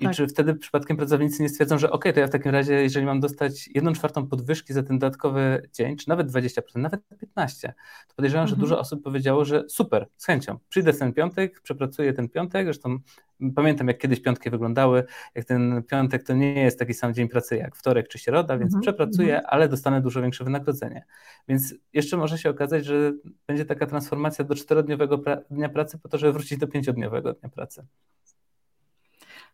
[0.00, 0.14] I tak.
[0.14, 3.20] czy wtedy przypadkiem pracownicy nie stwierdzą, że ok, to ja w takim razie, jeżeli mam
[3.20, 7.00] dostać jedną czwartą podwyżki za ten dodatkowy dzień, czy nawet 20%, nawet
[7.36, 7.72] 15%,
[8.08, 8.48] to podejrzewam, mhm.
[8.48, 12.66] że dużo osób powiedziało, że super, z chęcią, przyjdę w ten piątek, przepracuję ten piątek,
[12.66, 12.98] zresztą
[13.54, 17.56] pamiętam jak kiedyś piątki wyglądały, jak ten piątek to nie jest taki sam dzień pracy
[17.56, 18.82] jak wtorek czy środa, więc mhm.
[18.82, 19.44] przepracuję, mhm.
[19.48, 21.04] ale dostanę dużo większe wynagrodzenie.
[21.48, 23.12] Więc jeszcze może się okazać, że
[23.46, 27.48] będzie taka transformacja do czterodniowego pra dnia pracy po to, żeby wrócić do pięciodniowego dnia
[27.48, 27.86] pracy.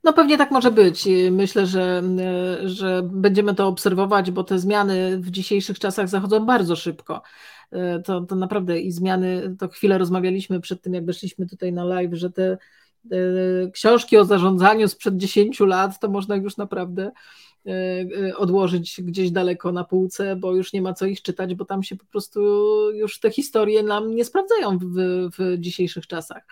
[0.06, 1.08] No pewnie tak może być.
[1.30, 2.02] Myślę, że,
[2.64, 7.22] że będziemy to obserwować, bo te zmiany w dzisiejszych czasach zachodzą bardzo szybko.
[8.04, 12.14] To, to naprawdę i zmiany, to chwilę rozmawialiśmy przed tym, jak weszliśmy tutaj na live,
[12.14, 12.58] że te,
[13.72, 17.12] książki o zarządzaniu sprzed 10 lat, to można już naprawdę
[18.36, 21.96] odłożyć gdzieś daleko na półce, bo już nie ma co ich czytać, bo tam się
[21.96, 22.40] po prostu
[22.92, 24.84] już te historie nam nie sprawdzają w,
[25.38, 26.42] w dzisiejszych czasach.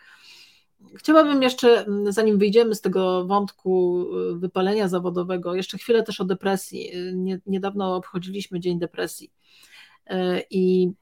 [0.94, 6.24] Chciałabym jeszcze, mm, zanim wyjdziemy z tego wątku y, wypalenia zawodowego, jeszcze chwilę też o
[6.24, 6.96] depresji.
[6.96, 9.32] Y, niedawno obchodziliśmy Dzień Depresji.
[10.10, 10.14] Y,
[10.50, 10.92] I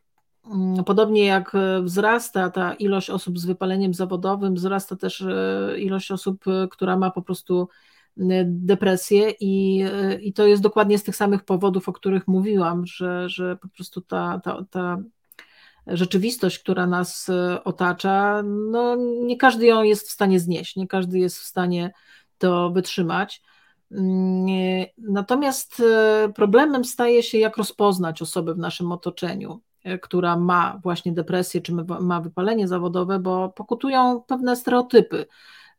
[0.53, 5.25] mm, podobnie jak wzrasta ta ilość osób z wypaleniem zawodowym, wzrasta też
[5.79, 7.69] ilość osób, która ma po prostu
[8.45, 9.85] depresję i,
[10.21, 14.01] i to jest dokładnie z tych samych powodów, o których mówiłam, że, że po prostu
[14.01, 14.99] ta, ta, ta
[15.87, 21.19] rzeczywistość, która nas e, otacza, no nie każdy ją jest w stanie znieść, nie każdy
[21.19, 21.93] jest w stanie
[22.39, 23.43] to wytrzymać.
[23.91, 24.47] Mm,
[24.99, 31.13] natomiast e, problemem staje się, jak rozpoznać osobę w naszym otoczeniu, e, która ma właśnie
[31.13, 35.27] depresję czy ma wypalenie zawodowe, bo pokutują pewne stereotypy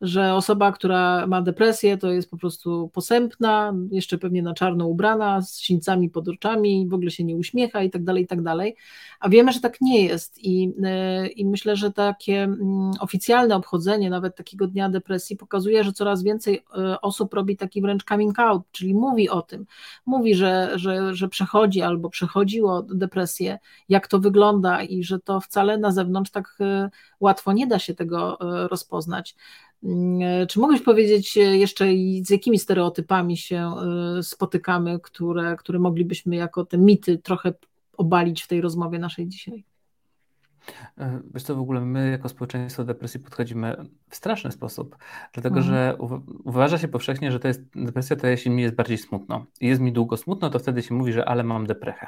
[0.03, 5.41] że osoba, która ma depresję, to jest po prostu posępna, jeszcze pewnie na czarno ubrana,
[5.41, 8.75] z sińcami pod oczami, w ogóle się nie uśmiecha i tak dalej, i tak dalej.
[9.19, 14.09] A wiemy, że tak nie jest i, e, i myślę, że takie mm, oficjalne obchodzenie
[14.09, 18.63] nawet takiego dnia depresji pokazuje, że coraz więcej e, osób robi taki wręcz coming out,
[18.71, 19.65] czyli mówi o tym,
[20.05, 25.77] mówi, że, że, że przechodzi albo przechodziło depresję, jak to wygląda i że to wcale
[25.77, 26.89] na zewnątrz tak e,
[27.19, 28.37] łatwo nie da się tego
[28.67, 29.35] rozpoznać.
[29.83, 31.87] Mm, czy mogłeś powiedzieć jeszcze,
[32.23, 33.73] z jakimi stereotypami się
[34.19, 37.53] y, spotykamy, które, które moglibyśmy jako te mity trochę
[37.97, 39.63] obalić w tej rozmowie naszej dzisiaj?
[40.97, 43.75] E, wiesz co, w ogóle my jako społeczeństwo do depresji podchodzimy
[44.09, 44.97] w straszny sposób,
[45.33, 45.75] dlatego mhm.
[45.75, 45.97] że
[46.43, 49.81] uważa się powszechnie, że to jest depresja, to jeśli mi jest bardziej smutno i jest
[49.81, 52.07] mi długo smutno, to wtedy się mówi, że ale mam deprechę.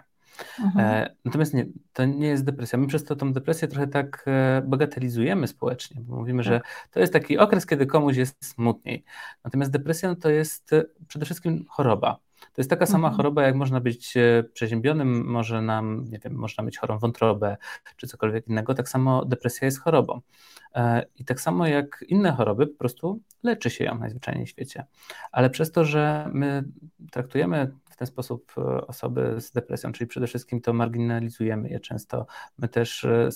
[0.60, 0.86] Mhm.
[0.86, 2.80] E, natomiast nie, to nie jest depresja.
[2.80, 6.54] My przez to tą depresję trochę tak e, bagatelizujemy społecznie, bo mówimy, tak.
[6.54, 9.04] że to jest taki okres, kiedy komuś jest smutniej.
[9.44, 12.18] Natomiast depresja no to jest e, przede wszystkim choroba.
[12.42, 13.18] To jest taka sama mhm.
[13.18, 14.14] choroba, jak można być
[14.54, 17.58] przeziębionym, może nam, nie wiem, można mieć chorą wątrobę
[17.98, 18.74] czy cokolwiek innego.
[18.74, 20.22] Tak samo depresja jest chorobą.
[21.16, 24.86] I tak samo jak inne choroby, po prostu leczy się ją najzwyczajniej w świecie.
[25.32, 26.64] Ale przez to, że my
[27.12, 32.26] traktujemy w ten sposób e, osoby z depresją, czyli przede wszystkim to marginalizujemy je często.
[32.58, 33.30] My też e,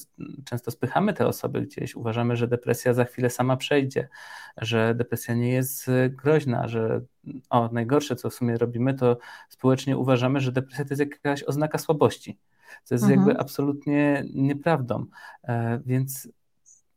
[0.45, 4.09] często spychamy te osoby gdzieś, uważamy, że depresja za chwilę sama przejdzie,
[4.57, 7.01] że depresja nie jest e, groźna, że
[7.49, 9.17] o, najgorsze, co w sumie robimy, to
[9.49, 12.37] społecznie uważamy, że depresja to jest jakaś oznaka słabości
[12.83, 13.19] co jest mhm.
[13.19, 15.05] jakby absolutnie nieprawdą.
[15.43, 16.29] E, więc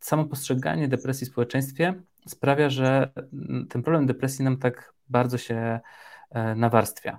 [0.05, 1.95] samo postrzeganie depresji w społeczeństwie
[2.27, 3.13] sprawia, że
[3.69, 5.81] ten problem depresji nam tak bardzo się
[6.31, 7.19] e, nawarstwia.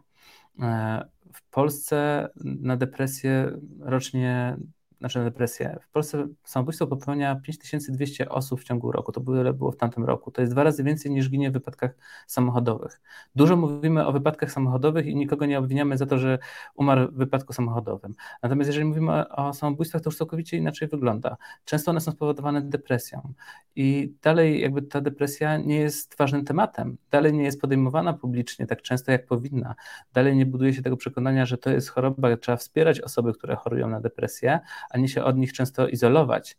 [1.33, 4.57] W Polsce na depresję rocznie
[5.03, 5.79] znaczy na depresję.
[5.81, 9.11] W Polsce samobójstwo popełnia 5200 osób w ciągu roku.
[9.11, 10.31] To było, było w tamtym roku.
[10.31, 11.91] To jest dwa razy więcej niż ginie w wypadkach
[12.27, 13.01] samochodowych.
[13.35, 16.39] Dużo mówimy o wypadkach samochodowych i nikogo nie obwiniamy za to, że
[16.75, 18.15] umarł w wypadku samochodowym.
[18.43, 21.37] Natomiast jeżeli mówimy o, o samobójstwach, to już całkowicie inaczej wygląda.
[21.65, 23.33] Często one są spowodowane depresją
[23.75, 26.97] i dalej jakby ta depresja nie jest ważnym tematem.
[27.11, 29.75] Dalej nie jest podejmowana publicznie tak często, jak powinna.
[30.13, 33.89] Dalej nie buduje się tego przekonania, że to jest choroba, trzeba wspierać osoby, które chorują
[33.89, 34.59] na depresję,
[34.93, 36.57] a nie się od nich często izolować.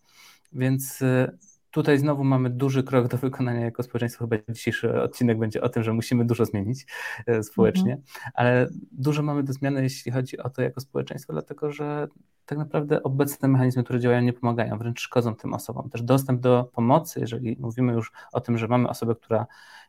[0.53, 1.38] Więc y,
[1.70, 4.25] tutaj znowu mamy duży krok do wykonania jako społeczeństwo.
[4.25, 6.87] Chyba dzisiejszy odcinek będzie o tym, że musimy dużo zmienić
[7.29, 8.33] y, społecznie, mhm.
[8.35, 12.09] ale dużo mamy do zmiany, jeśli chodzi o to jako społeczeństwo, dlatego że
[12.47, 15.90] tak naprawdę obecne mechanizmy, które działają, nie pomagają, wręcz szkodzą tym osobom.
[15.90, 19.47] Też dostęp do pomocy, jeżeli mówimy już o tym, że mamy osobę, która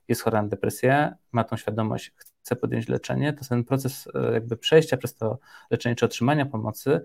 [0.08, 4.58] jest chora na depresję, ma tą świadomość, chce podjąć leczenie, to ten proces y, jakby
[4.58, 5.40] przejścia przez to
[5.72, 7.02] leczenie czy otrzymania pomocy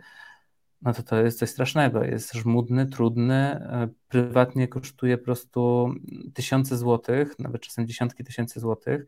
[0.82, 2.04] no to to jest coś strasznego.
[2.04, 5.90] Jest żmudny, trudny, e, prywatnie kosztuje po prostu
[6.34, 9.06] tysiące złotych, nawet czasem dziesiątki tysięcy złotych,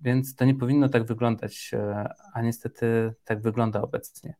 [0.00, 4.34] więc to nie powinno tak wyglądać, e, a niestety tak wygląda obecnie.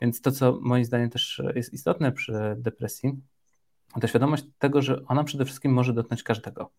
[0.00, 3.20] Więc to, co moim zdaniem też jest istotne przy depresji,
[4.00, 6.70] to świadomość tego, że ona przede wszystkim może dotknąć każdego.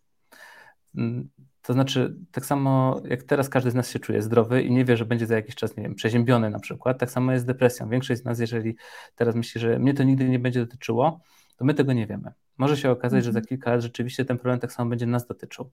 [0.97, 1.29] Mm,
[1.62, 4.97] to znaczy, tak samo jak teraz każdy z nas się czuje zdrowy i nie wie,
[4.97, 7.89] że będzie za jakiś czas, nie wiem, przeziębiony na przykład, tak samo jest z depresją.
[7.89, 8.75] Większość z nas, jeżeli
[9.15, 11.21] teraz myśli, że mnie to nigdy nie będzie dotyczyło,
[11.58, 12.31] to my tego nie wiemy.
[12.58, 13.47] Może się okazać, że za mhm.
[13.47, 15.71] kilka lat rzeczywiście ten problem tak samo będzie nas dotyczył.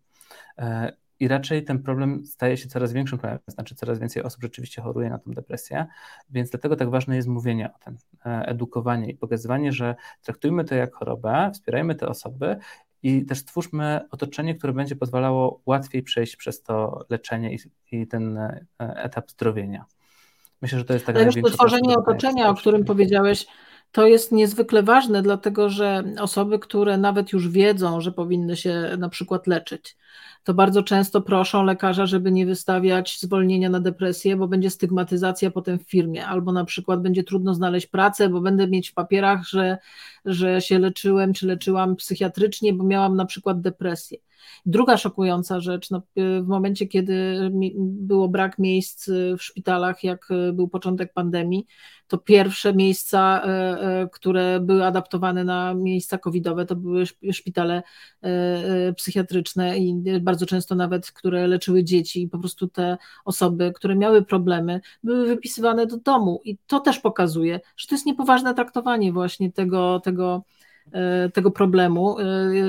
[0.58, 4.82] E, I raczej ten problem staje się coraz większym problemem, znaczy coraz więcej osób rzeczywiście
[4.82, 5.86] choruje na tę depresję,
[6.30, 10.74] więc dlatego tak ważne jest mówienie o tym, e, edukowanie i pokazywanie, że traktujmy to
[10.74, 12.56] jak chorobę, wspierajmy te osoby
[13.02, 17.58] i też stwórzmy otoczenie, które będzie pozwalało łatwiej przejść przez to leczenie i,
[17.92, 19.84] i ten e, etap zdrowienia.
[20.62, 23.46] Myślę, że to jest tak Ale to tworzenie otoczenia, o którym powiedziałeś,
[23.92, 29.08] to jest niezwykle ważne, dlatego że osoby, które nawet już wiedzą, że powinny się na
[29.08, 29.96] przykład leczyć,
[30.44, 35.78] to bardzo często proszą lekarza, żeby nie wystawiać zwolnienia na depresję, bo będzie stygmatyzacja potem
[35.78, 39.78] w firmie, albo na przykład będzie trudno znaleźć pracę, bo będę mieć w papierach, że,
[40.24, 44.18] że się leczyłem czy leczyłam psychiatrycznie, bo miałam na przykład depresję.
[44.66, 51.12] Druga szokująca rzecz, no, w momencie, kiedy było brak miejsc w szpitalach, jak był początek
[51.12, 51.66] pandemii,
[52.08, 53.42] to pierwsze miejsca,
[54.12, 57.82] które były adaptowane na miejsca covidowe, to były szpitale
[58.96, 64.22] psychiatryczne i bardzo często nawet, które leczyły dzieci i po prostu te osoby, które miały
[64.22, 66.40] problemy, były wypisywane do domu.
[66.44, 70.44] I to też pokazuje, że to jest niepoważne traktowanie właśnie tego, tego
[71.34, 72.24] tego problemu, e,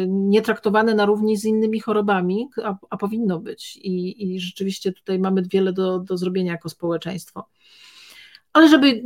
[0.08, 3.78] nie traktowane na równi z innymi chorobami, a, a powinno być.
[3.78, 7.48] I, I, rzeczywiście tutaj mamy wiele do, do zrobienia jako społeczeństwo.
[8.54, 9.02] Ale żeby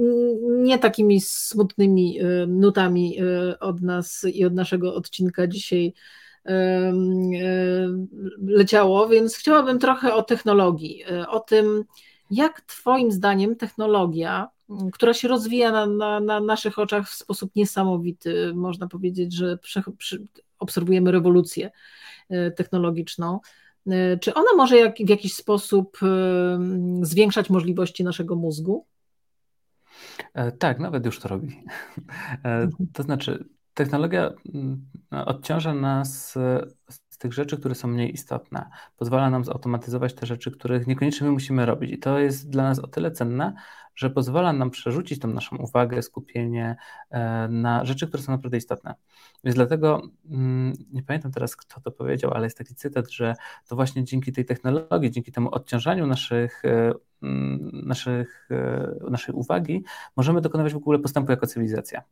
[0.48, 3.18] nie takimi smutnymi e, nutami
[3.60, 5.94] od nas i od naszego odcinka dzisiaj
[8.48, 11.84] leciało, więc chciałabym trochę o technologii, o tym,
[12.32, 14.50] jak Twoim zdaniem technologia
[14.94, 18.54] która się rozwija na, na, na, naszych oczach w sposób niesamowity.
[18.56, 20.28] Można powiedzieć, że prze, przy,
[20.60, 21.72] obserwujemy rewolucję
[22.30, 23.40] e, technologiczną.
[23.88, 26.60] E, czy ona może jak, w jakiś sposób e,
[27.02, 28.86] zwiększać możliwości naszego mózgu?
[30.60, 31.64] Tak, nawet już to robi.
[32.44, 32.72] Mhm.
[32.94, 36.34] To znaczy, technologia mm, odciąża nas
[36.90, 38.70] z tych rzeczy, które są mniej istotne.
[38.98, 41.92] Pozwala nam zautomatyzować te rzeczy, których niekoniecznie my musimy robić.
[41.92, 43.54] I to jest dla nas o tyle cenne,
[43.98, 46.76] że pozwala nam przerzucić tą naszą uwagę, skupienie
[47.10, 48.96] e, na rzeczy, które są naprawdę istotne.
[49.44, 53.36] Więc dlatego mm, nie pamiętam teraz, kto to powiedział, ale jest taki cytat, że
[53.68, 56.94] to właśnie dzięki tej technologii, dzięki temu odciążaniu naszych, e,
[57.24, 59.84] mm, naszych, e, naszej uwagi,
[60.16, 62.04] możemy dokonywać w ogóle postępu jako cywilizacja.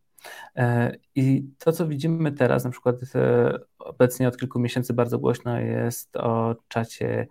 [1.16, 2.96] I to, co widzimy teraz, na przykład
[3.80, 7.28] obecnie od kilku miesięcy bardzo głośno jest o czacie,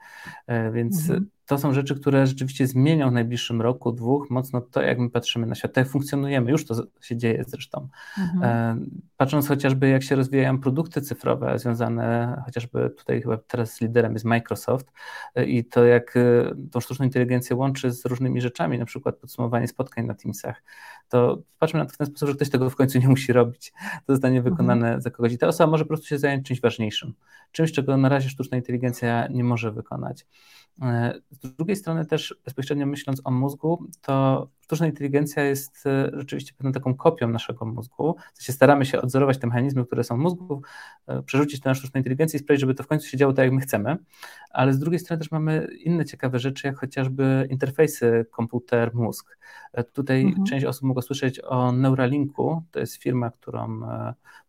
[0.72, 4.98] więc mhm to są rzeczy, które rzeczywiście zmienią w najbliższym roku, dwóch mocno to, jak
[4.98, 6.50] my patrzymy na świat, jak funkcjonujemy.
[6.50, 7.88] Już to się dzieje zresztą.
[8.18, 8.42] Mhm.
[8.42, 8.84] E,
[9.16, 14.92] patrząc chociażby, jak się rozwijają produkty cyfrowe związane, chociażby tutaj chyba teraz liderem jest Microsoft
[15.34, 16.20] e, i to, jak e,
[16.70, 20.62] tą sztuczną inteligencję łączy z różnymi rzeczami, na przykład podsumowanie spotkań na Teamsach,
[21.08, 23.72] to patrzmy na to w ten sposób, że ktoś tego w końcu nie musi robić.
[24.06, 24.54] To zostanie mhm.
[24.54, 25.00] wykonane mhm.
[25.00, 27.14] za kogoś i ta osoba może po prostu się zająć czymś ważniejszym,
[27.52, 30.26] czymś, czego na razie sztuczna inteligencja nie może wykonać.
[31.30, 36.72] Z drugiej strony też bezpośrednio myśląc o mózgu, to sztuczna inteligencja jest e, rzeczywiście pewną
[36.72, 38.16] taką kopią naszego mózgu.
[38.34, 40.62] W sensie staramy się odzorować te mechanizmy, które są w mózgu,
[41.06, 43.44] e, przerzucić to na sztuczną inteligencję i sprawić, żeby to w końcu się działo tak,
[43.44, 43.96] jak my chcemy.
[44.50, 49.38] Ale z drugiej strony też mamy inne ciekawe rzeczy, jak chociażby interfejsy komputer-mózg.
[49.72, 50.46] E, tutaj mhm.
[50.46, 52.62] część osób mogła słyszeć o Neuralinku.
[52.70, 53.80] To jest firma, którą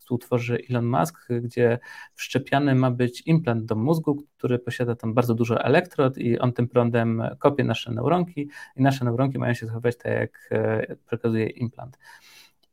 [0.06, 1.80] współtworzy Elon Musk, gdzie
[2.14, 6.68] wszczepiany ma być implant do mózgu, który posiada tam bardzo dużo elektrod i on tym
[6.68, 11.98] prądem kopie nasze neuronki i nasze neuronki mają się zachować tak, jak e, przekazuje implant.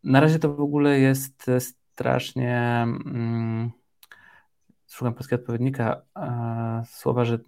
[0.05, 2.59] Na razie to w ogóle jest strasznie.
[2.83, 3.71] Mm,
[4.91, 7.39] szukam polskiego odpowiednika e, słowa, że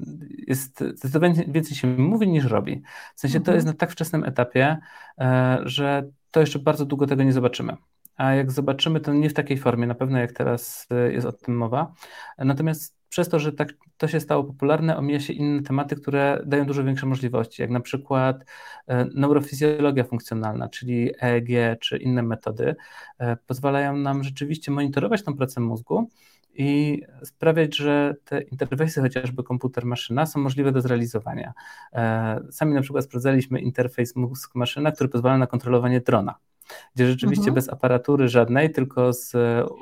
[0.46, 2.82] jest zdecydowanie więcej się mówi niż robi.
[3.14, 3.56] W sensie to mhm.
[3.56, 4.78] jest na tak wczesnym etapie,
[5.18, 7.76] e, że to jeszcze bardzo długo tego nie zobaczymy
[8.16, 11.56] a jak zobaczymy, to nie w takiej formie, na pewno jak teraz jest o tym
[11.56, 11.92] mowa.
[12.38, 16.66] Natomiast przez to, że tak to się stało popularne, omija się inne tematy, które dają
[16.66, 18.44] dużo większe możliwości, jak na przykład
[18.86, 22.76] e, neurofizjologia funkcjonalna, czyli EEG czy inne metody,
[23.18, 26.08] e, pozwalają nam rzeczywiście monitorować tą pracę mózgu
[26.54, 31.52] i sprawiać, że te interfejsy, chociażby komputer-maszyna, są możliwe do zrealizowania.
[31.92, 36.34] E, sami na przykład sprawdzaliśmy interfejs mózg-maszyna, który pozwala na kontrolowanie drona
[36.94, 37.54] gdzie rzeczywiście mhm.
[37.54, 39.32] bez aparatury żadnej, tylko z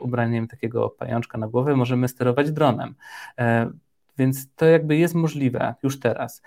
[0.02, 2.94] ubraniem takiego pajączka na głowę możemy sterować dronem.
[3.38, 3.70] E,
[4.18, 6.42] więc to jakby jest możliwe już teraz.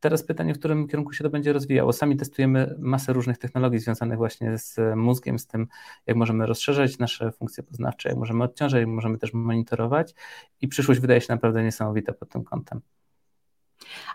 [0.00, 1.92] Teraz pytanie, w którym kierunku się to będzie rozwijało.
[1.92, 5.66] Sami testujemy masę różnych technologii związanych właśnie z mózgiem, z tym,
[6.06, 10.14] jak możemy rozszerzać nasze funkcje poznawcze, jak możemy odciążać, jak możemy też monitorować
[10.60, 12.80] i przyszłość wydaje się naprawdę niesamowita pod tym kątem.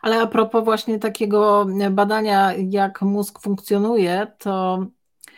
[0.02, 4.86] Ale a propos właśnie takiego badania, jak mózg funkcjonuje, to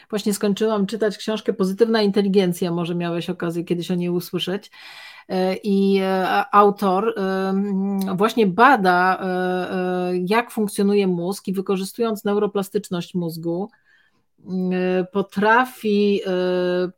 [0.09, 4.71] Właśnie skończyłam czytać książkę Pozytywna inteligencja, może miałeś okazję kiedyś o niej usłyszeć.
[5.29, 7.53] E, I e, autor e,
[8.15, 9.27] właśnie bada,
[10.27, 13.69] jak funkcjonuje mózg i wykorzystując neuroplastyczność mózgu,
[15.11, 16.21] potrafi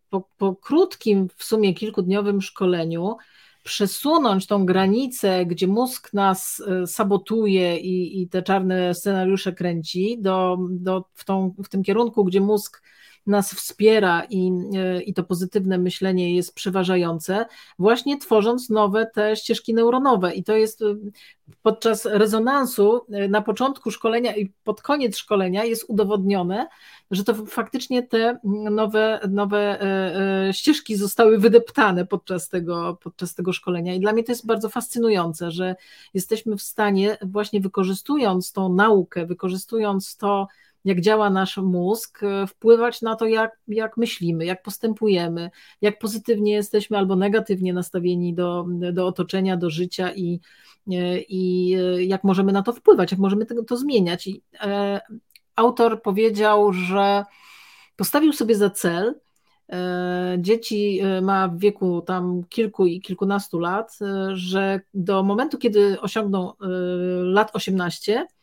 [0.10, 3.18] po, po krótkim, w sumie kilkudniowym szkoleniu,
[3.64, 11.06] przesunąć tą granicę, gdzie mózg nas sabotuje i, i te czarne scenariusze kręci, do, do,
[11.14, 12.82] w, tą, w tym kierunku, gdzie mózg
[13.28, 17.46] nas wspiera i, e, i to pozytywne myślenie jest przeważające,
[17.80, 20.34] właśnie tworząc nowe te ścieżki neuronowe.
[20.34, 20.86] I to jest e,
[21.62, 26.68] podczas rezonansu e, na początku szkolenia i pod koniec szkolenia jest udowodnione,
[27.12, 28.40] że to faktycznie te
[28.72, 29.80] nowe, nowe
[30.52, 33.94] ścieżki zostały wydeptane podczas tego, podczas tego szkolenia.
[33.94, 35.76] I dla mnie to jest bardzo fascynujące, że
[36.14, 40.48] jesteśmy w stanie, właśnie wykorzystując tą naukę, wykorzystując to,
[40.90, 46.54] jak działa nasz mózg, e, wpływać na to, jak, jak myślimy, jak postępujemy, jak pozytywnie
[46.54, 50.40] jesteśmy albo negatywnie nastawieni do, do otoczenia, do życia i,
[50.92, 54.28] e, i e, jak możemy na to wpływać, jak możemy to, to zmieniać.
[54.28, 55.02] I, e,
[55.56, 57.24] autor powiedział, że
[57.96, 59.16] postawił sobie za cel,
[60.38, 64.00] dzieci ma w wieku tam kilku i kilkunastu lat,
[64.34, 66.54] że do momentu, kiedy osiągną
[67.24, 68.39] lat 18, E,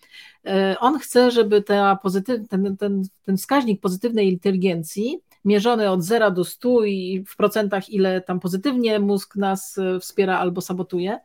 [0.80, 6.44] on chce, żeby ta pozytyw, ten, ten, ten wskaźnik pozytywnej inteligencji mierzony od 0 do
[6.44, 11.18] 100 i w procentach, ile tam pozytywnie mózg nas e, wspiera albo sabotuje,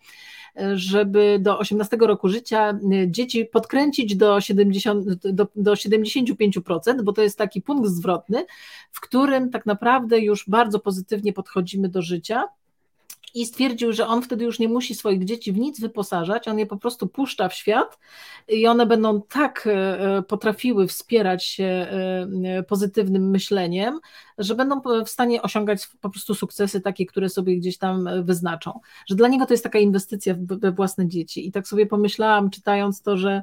[0.57, 7.22] e, żeby do 18 roku życia dzieci podkręcić do, 70, do, do 75%, bo to
[7.22, 8.45] jest taki punkt zwrotny,
[8.91, 12.43] w którym tak naprawdę już bardzo pozytywnie podchodzimy do życia
[13.34, 16.65] i stwierdził, że on wtedy już nie musi swoich dzieci w nic wyposażać, on je
[16.65, 17.99] po prostu puszcza w świat
[18.47, 23.99] i one będą tak e, e, potrafiły wspierać się e, pozytywnym myśleniem,
[24.38, 28.79] że będą w stanie osiągać po prostu sukcesy takie, które sobie gdzieś tam wyznaczą.
[29.09, 31.47] Że dla niego to jest taka inwestycja we własne dzieci.
[31.47, 33.41] I tak sobie pomyślałam, czytając to, że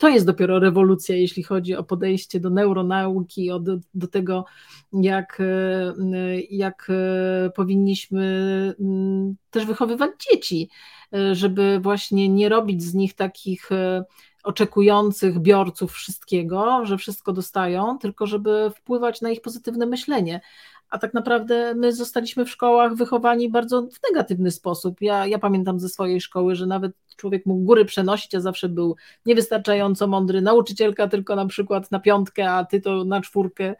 [0.00, 4.44] to jest dopiero rewolucja, jeśli chodzi o podejście do neuronauki, do, do tego,
[4.92, 8.24] jak, e, jak e, powinniśmy
[8.80, 10.70] mm, też wychowywać dzieci,
[11.14, 13.70] e, żeby właśnie nie robić z nich takich
[14.44, 20.40] oczekujących biorców wszystkiego, że wszystko dostają, tylko żeby wpływać na ich pozytywne myślenie
[20.90, 25.00] a tak naprawdę my zostaliśmy w szkołach wychowani bardzo w negatywny sposób.
[25.00, 28.96] Ja, ja pamiętam ze swojej szkoły, że nawet człowiek mógł góry przenosić, a zawsze był
[29.26, 30.40] niewystarczająco mądry.
[30.40, 33.74] Nauczycielka tylko na przykład na piątkę, a ty to na czwórkę.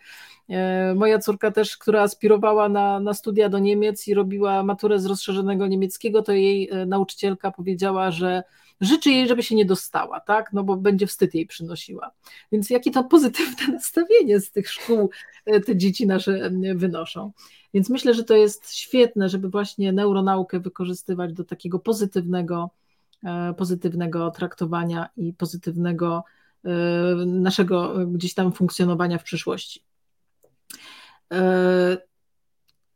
[0.48, 5.06] E, moja córka też, która aspirowała na, na studia do Niemiec i robiła maturę z
[5.06, 8.42] rozszerzonego niemieckiego, to jej e, nauczycielka powiedziała, że
[8.80, 10.52] życzy jej, żeby się nie dostała, tak?
[10.52, 12.10] No bo będzie wstyd jej przynosiła.
[12.52, 15.10] Więc jakie to pozytywne nastawienie z tych szkół
[15.46, 17.32] e, te dzieci nasze wynoszą.
[17.74, 22.70] Więc myślę, że to jest świetne, żeby właśnie neuronaukę wykorzystywać do takiego pozytywnego,
[23.24, 26.24] e, pozytywnego traktowania i pozytywnego
[27.26, 29.84] naszego gdzieś tam funkcjonowania w przyszłości.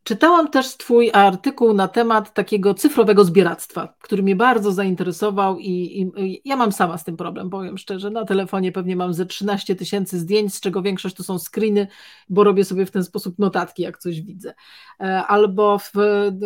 [0.05, 5.69] Czytałam też Twój artykuł na temat takiego cyfrowego zbieractwa, który mnie bardzo zainteresował i,
[6.17, 8.11] i, ja mam sama z tym problem, powiem szczerze.
[8.11, 11.87] Na telefonie pewnie mam ze 13 tysięcy zdjęć, z czego większość to są screeny,
[12.29, 14.55] bo robię sobie w ten sposób notatki, jak coś widzę.
[15.01, 15.93] E, albo w,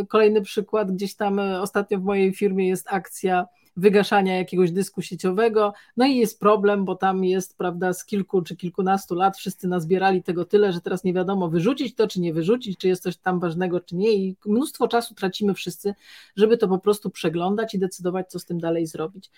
[0.09, 3.47] kolejny przykład, gdzieś tam e, ostatnio w mojej firmie jest akcja
[3.79, 5.73] wygaszania jakiegoś dysku sieciowego.
[5.97, 10.23] No i jest problem, bo tam jest, prawda, z kilku czy kilkunastu lat wszyscy nazbierali
[10.23, 13.41] tego tyle, że teraz nie wiadomo wyrzucić to, czy nie wyrzucić, czy jest coś tam
[13.41, 14.13] ważnego, czy nie.
[14.13, 15.95] I mnóstwo czasu tracimy wszyscy,
[16.37, 19.31] żeby to po prostu przeglądać i decydować, co z tym dalej zrobić.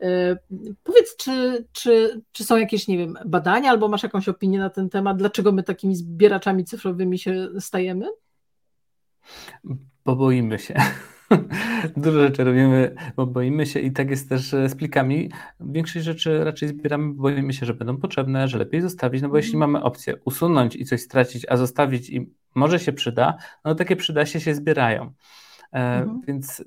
[0.00, 0.36] E,
[0.84, 4.90] powiedz, czy, czy, czy są jakieś, nie wiem, badania albo masz jakąś opinię na ten
[4.90, 8.06] temat, dlaczego my takimi zbieraczami cyfrowymi się stajemy?
[10.04, 10.74] Bo boimy się.
[11.96, 15.30] Dużo rzeczy robimy, bo boimy się i tak jest też e, z plikami.
[15.60, 19.36] Większość rzeczy raczej zbieramy, bo boimy się, że będą potrzebne, że lepiej zostawić, no bo
[19.36, 19.70] jeśli mhm.
[19.70, 24.26] mamy opcję usunąć i coś stracić, a zostawić i może się przyda, no takie przyda
[24.26, 25.12] się się zbierają.
[25.72, 26.20] E, mhm.
[26.28, 26.64] Więc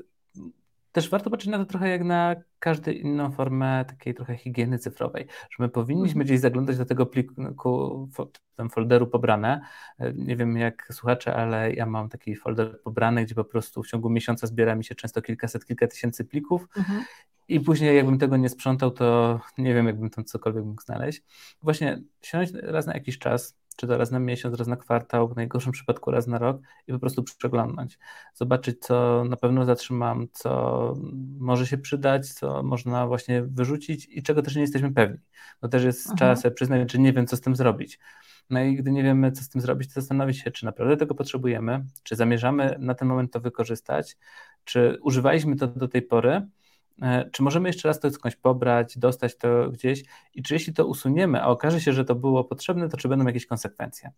[0.96, 5.28] też warto patrzeć na to trochę jak na każdą inną formę takiej trochę higieny cyfrowej,
[5.50, 6.26] że my powinniśmy mhm.
[6.26, 8.10] gdzieś zaglądać do tego pliku,
[8.56, 9.62] tam folderu pobrane.
[10.00, 13.88] E, nie wiem jak słuchacze, ale ja mam taki folder pobrany, gdzie po prostu w
[13.88, 17.04] ciągu miesiąca zbiera mi się często kilkaset, kilka tysięcy plików mhm.
[17.48, 21.24] i później jakbym tego nie sprzątał, to nie wiem jakbym tam cokolwiek mógł znaleźć.
[21.62, 25.36] Właśnie siąść raz na jakiś czas, czy to raz na miesiąc, raz na kwartał, w
[25.36, 28.00] najgorszym przypadku raz na rok i po prostu przeglądnąć.
[28.34, 30.94] Zobaczyć, co na pewno zatrzymam, co
[31.40, 35.18] może się przydać, co można właśnie wyrzucić i czego też nie jesteśmy pewni.
[35.62, 36.16] To też jest Aha.
[36.18, 38.00] czas przyznać, że nie wiem, co z tym zrobić.
[38.50, 41.16] No i gdy nie wiemy, co z tym zrobić, to zastanowić się, czy naprawdę tego
[41.16, 44.18] potrzebujemy, czy zamierzamy na ten moment to wykorzystać,
[44.64, 46.48] czy używaliśmy to do tej pory,
[47.32, 51.41] czy możemy jeszcze raz to skądś pobrać, dostać to gdzieś i czy jeśli to usuniemy,
[51.41, 54.12] a okaże się, że to było potrzebne, to czy będą jakieś konsekwencje?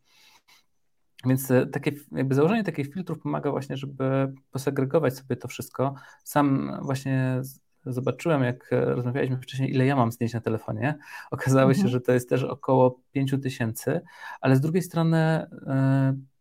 [1.25, 5.95] Więc e, takie, jakby założenie takich filtrów pomaga właśnie, żeby posegregować sobie to wszystko.
[6.23, 7.41] Sam właśnie
[7.86, 10.97] zobaczyłem, jak rozmawialiśmy wcześniej, ile ja mam zdjęć na telefonie.
[11.32, 11.84] Okazało mhm.
[11.88, 14.01] się, że to jest też około 5 tysięcy,
[14.41, 15.47] ale z drugiej strony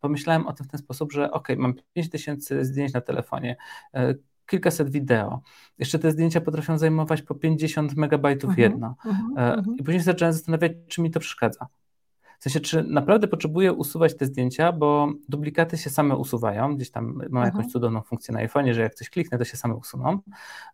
[0.00, 3.56] pomyślałem o tym w ten sposób, że ok, mam 5 tysięcy zdjęć na telefonie.
[4.46, 5.40] Kilkaset wideo.
[5.78, 8.96] Jeszcze te zdjęcia potrafią zajmować po 50 megabajtów uh mhm, -huh, jedno.
[9.04, 9.74] Uh -huh, uh -huh.
[9.78, 11.66] I później zacząłem zastanawiać, czy mi to przeszkadza.
[12.38, 16.76] W sensie, czy naprawdę potrzebuję usuwać te zdjęcia, bo duplikaty się same usuwają.
[16.76, 17.44] Gdzieś tam mam mhm.
[17.44, 20.18] jakąś cudowną funkcję na iPhone, że jak coś kliknę, to się same usuną.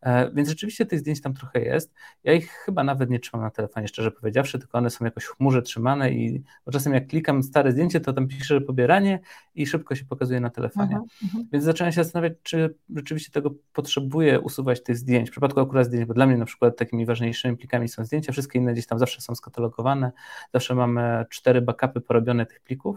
[0.02, 1.94] E, więc rzeczywiście tych zdjęć tam trochę jest.
[2.24, 5.36] Ja ich chyba nawet nie trzymam na telefonie, szczerze powiedziawszy, tylko one są jakoś w
[5.36, 9.20] chmurze trzymane i bo czasem jak klikam stare zdjęcie, to tam pisze, że pobieranie
[9.54, 11.00] i szybko się pokazuje na telefonie.
[11.22, 15.28] Mhm, więc zacząłem się zastanawiać, czy rzeczywiście tego potrzebuję usuwać tych zdjęć.
[15.28, 18.58] W przypadku akurat zdjęć, bo dla mnie na przykład takimi ważniejszymi plikami są zdjęcia, wszystkie
[18.58, 20.12] inne gdzieś tam zawsze są skatalogowane,
[20.52, 22.96] zawsze mamy cztery cztery backupy porobione tych plików,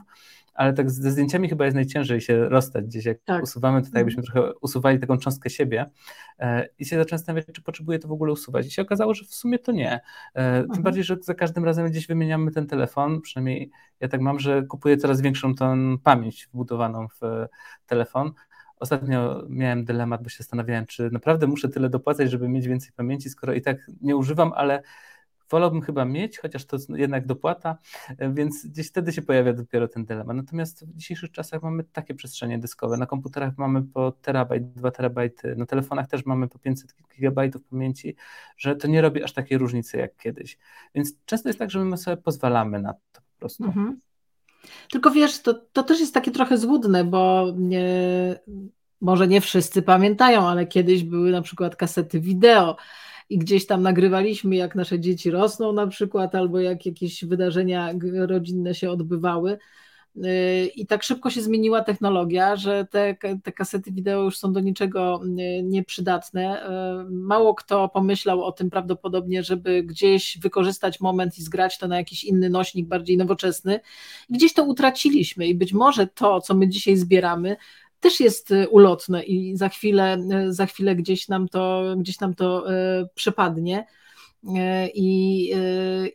[0.53, 3.43] ale tak ze zdjęciami chyba jest najciężej się rozstać gdzieś, jak tak.
[3.43, 4.33] usuwamy, tutaj jakbyśmy mhm.
[4.33, 5.89] trochę usuwali taką cząstkę siebie
[6.39, 8.67] e, i się zacząłem zastanawiać, czy potrzebuję to w ogóle usuwać.
[8.67, 9.93] I się okazało, że w sumie to nie.
[10.33, 10.83] E, tym mhm.
[10.83, 14.97] bardziej, że za każdym razem gdzieś wymieniamy ten telefon, przynajmniej ja tak mam, że kupuję
[14.97, 17.19] coraz większą tą pamięć wbudowaną w
[17.85, 18.31] telefon.
[18.79, 23.29] Ostatnio miałem dylemat, bo się zastanawiałem, czy naprawdę muszę tyle dopłacać, żeby mieć więcej pamięci,
[23.29, 24.81] skoro i tak nie używam, ale
[25.49, 27.77] wolałbym chyba mieć, chociaż to jednak dopłata,
[28.17, 30.37] e, więc gdzieś wtedy się pojawia dopiero ten dylemat.
[30.37, 32.97] Natomiast w dzisiejszych czasach mamy takie przestrzenie dyskowe.
[32.97, 38.15] Na komputerach mamy po terabajt, dwa terabajty, na telefonach też mamy po 500 gigabajtów pamięci,
[38.57, 40.57] że to nie robi aż takiej różnicy jak kiedyś.
[40.95, 43.65] Więc często jest tak, że my sobie pozwalamy na to po prostu.
[43.65, 43.99] Mhm.
[44.91, 47.85] Tylko wiesz, to, to też jest takie trochę złudne, bo nie,
[49.01, 52.77] może nie wszyscy pamiętają, ale kiedyś były na przykład kasety wideo
[53.29, 57.93] i gdzieś tam nagrywaliśmy, jak nasze dzieci rosną na przykład, albo jak jakieś wydarzenia
[58.27, 59.57] rodzinne się odbywały.
[60.17, 64.59] Y, I tak szybko się zmieniła technologia, że te, te kasety wideo już są do
[64.59, 66.67] niczego y, nieprzydatne.
[67.05, 71.97] Y, mało kto pomyślał o tym prawdopodobnie, żeby gdzieś wykorzystać moment i zgrać to na
[71.97, 73.79] jakiś inny nośnik bardziej nowoczesny.
[74.29, 77.57] Gdzieś to utraciliśmy i być może to, co my dzisiaj zbieramy,
[78.05, 82.33] też jest y, ulotne i za chwilę, y, za chwilę gdzieś nam to, gdzieś nam
[82.33, 83.85] to y, przepadnie.
[84.93, 85.51] I,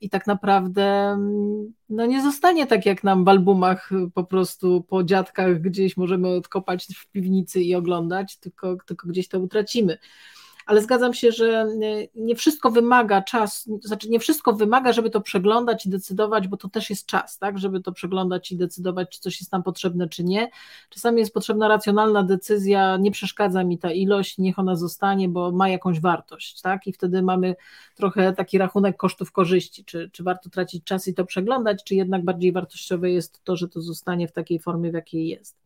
[0.01, 5.05] I tak naprawdę mm, no nie zostanie tak jak nam w albumach po prostu po
[5.05, 9.99] dziadkach gdzieś możemy odkopać w piwnicy i oglądać, tylko, tylko gdzieś to utracimy.
[10.71, 11.67] Ale zgadzam się, że
[12.15, 16.69] nie wszystko wymaga czas, znaczy nie wszystko wymaga, żeby to przeglądać i decydować, bo to
[16.69, 20.25] też jest czas, tak, żeby to przeglądać i decydować, czy coś jest tam potrzebne, czy
[20.25, 20.51] nie.
[20.89, 25.69] Czasami jest potrzebna racjonalna decyzja, nie przeszkadza mi ta ilość, niech ona zostanie, bo ma
[25.69, 27.57] jakąś wartość, tak, i wtedy mamy
[27.97, 32.25] trochę taki rachunek kosztów korzyści, czy, czy warto tracić czas i to przeglądać, czy jednak
[32.25, 35.60] bardziej wartościowe jest to, że to zostanie w takiej formie, w jakiej jest.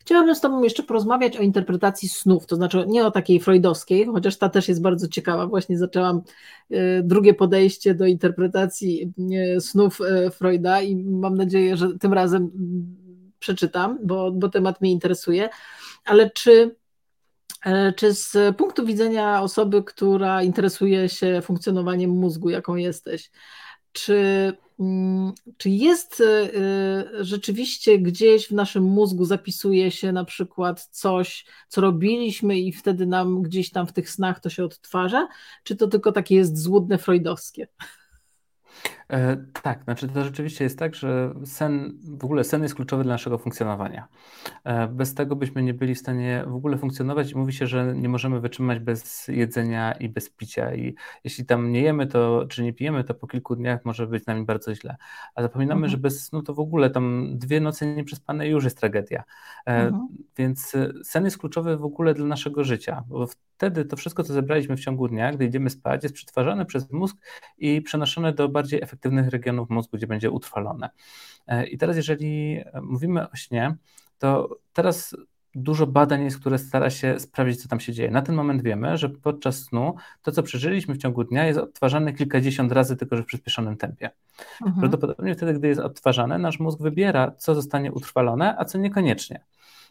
[0.00, 4.38] Chciałabym z Tobą jeszcze porozmawiać o interpretacji snów, to znaczy nie o takiej freudowskiej, chociaż
[4.38, 5.46] ta też jest bardzo ciekawa.
[5.46, 6.22] Właśnie zaczęłam
[6.70, 9.12] e, drugie podejście do interpretacji
[9.56, 12.50] e, snów e, Freuda i mam nadzieję, że tym razem
[13.38, 15.48] przeczytam, bo, bo temat mnie interesuje.
[16.04, 16.76] Ale czy
[17.96, 23.30] czy z punktu widzenia osoby, która interesuje się funkcjonowaniem mózgu, jaką jesteś,
[23.94, 30.84] czy Mm, czy jest y, y, rzeczywiście gdzieś w naszym mózgu zapisuje się na przykład
[30.84, 35.28] coś, co robiliśmy i wtedy nam gdzieś tam w tych snach to się odtwarza?
[35.64, 37.68] Czy to tylko takie jest złudne freudowskie?
[39.14, 43.14] E, tak, znaczy to rzeczywiście jest tak, że sen, w ogóle sen jest kluczowy dla
[43.14, 44.08] naszego funkcjonowania.
[44.64, 47.94] E, bez tego byśmy nie byli w stanie w ogóle funkcjonować i mówi się, że
[47.96, 50.94] nie możemy wytrzymać bez jedzenia i bez picia i
[51.24, 54.26] jeśli tam nie jemy to, czy nie pijemy, to po kilku dniach może być z
[54.26, 54.96] nami bardzo źle.
[55.34, 55.90] A zapominamy, mhm.
[55.90, 59.24] że bez snu to w ogóle tam dwie noce nieprzespane już jest tragedia.
[59.66, 60.08] E, mhm.
[60.36, 60.72] Więc
[61.04, 64.80] sen jest kluczowy w ogóle dla naszego życia, bo wtedy to wszystko, co zebraliśmy w
[64.80, 67.16] ciągu dnia, gdy idziemy spać, jest przetwarzane przez mózg
[67.58, 70.90] i przenoszone do bardziej efektywnych regionów mózgu, gdzie będzie utrwalone.
[71.46, 73.76] E, I teraz, jeżeli mówimy o śnie,
[74.18, 75.16] to teraz
[75.54, 78.10] dużo badań jest, które stara się sprawdzić, co tam się dzieje.
[78.10, 82.12] Na ten moment wiemy, że podczas snu to, co przeżyliśmy w ciągu dnia, jest odtwarzane
[82.12, 84.10] kilkadziesiąt razy, tylko że w przyspieszonym tempie.
[84.62, 84.80] Mhm.
[84.80, 89.44] Prawdopodobnie wtedy, gdy jest odtwarzane, nasz mózg wybiera, co zostanie utrwalone, a co niekoniecznie.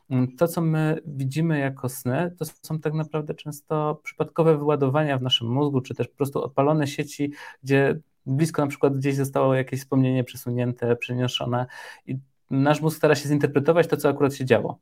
[0.10, 5.22] Mm, to, co my widzimy jako sny, to są tak naprawdę często przypadkowe wyładowania w
[5.22, 7.32] naszym mózgu, czy też po prostu odpalone sieci,
[7.64, 11.66] gdzie blisko na przykład gdzieś zostało jakieś wspomnienie przesunięte, przeniesione
[12.08, 12.18] i
[12.54, 14.80] nasz mózg stara się zinterpretować to, co akurat się działo.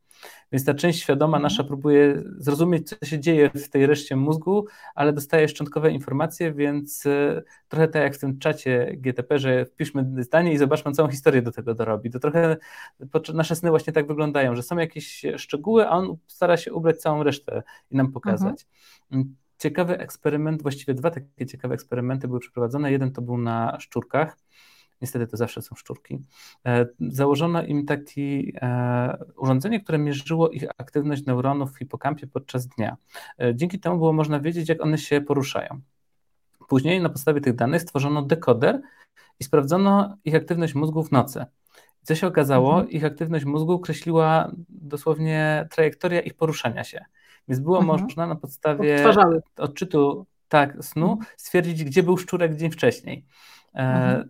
[0.52, 1.44] Więc ta część świadoma mhm.
[1.44, 4.66] nasza próbuje zrozumieć, co się dzieje w tej reszcie mózgu,
[4.96, 10.24] ale dostaje szczątkowe informacje, więc e, trochę tak jak w tym czacie GTP, że wpiszmy
[10.24, 12.10] zdanie i zobaczmy, całą historię do tego dorobi.
[12.10, 12.58] To trochę
[13.34, 17.24] nasze sny właśnie tak wyglądają, że są jakieś szczegóły, a on stara się ubrać całą
[17.24, 18.68] resztę i nam pokazać.
[19.12, 19.36] Mhm.
[19.62, 22.92] Ciekawy eksperyment, właściwie dwa takie ciekawe eksperymenty były przeprowadzone.
[22.92, 24.38] Jeden to był na szczurkach
[25.02, 26.20] niestety to zawsze są szczurki,
[26.66, 28.42] e, założono im takie
[29.38, 32.98] urządzenie, które mierzyło ich aktywność neuronów w hipokampie podczas dnia.
[33.40, 35.82] E, dzięki temu było można wiedzieć, jak one się poruszają.
[36.68, 38.82] Później na podstawie tych danych stworzono dekoder
[39.40, 41.46] i sprawdzono ich aktywność mózgu w nocy.
[42.04, 42.90] Co się okazało, mhm.
[42.90, 47.06] ich aktywność mózgu określiła dosłownie trajektoria ich poruszania się.
[47.48, 48.02] Więc było mhm.
[48.02, 49.14] można na podstawie
[49.58, 51.30] odczytu tak, snu mhm.
[51.38, 53.26] stwierdzić, gdzie był szczurek dzień wcześniej.
[53.76, 54.30] E, mhm.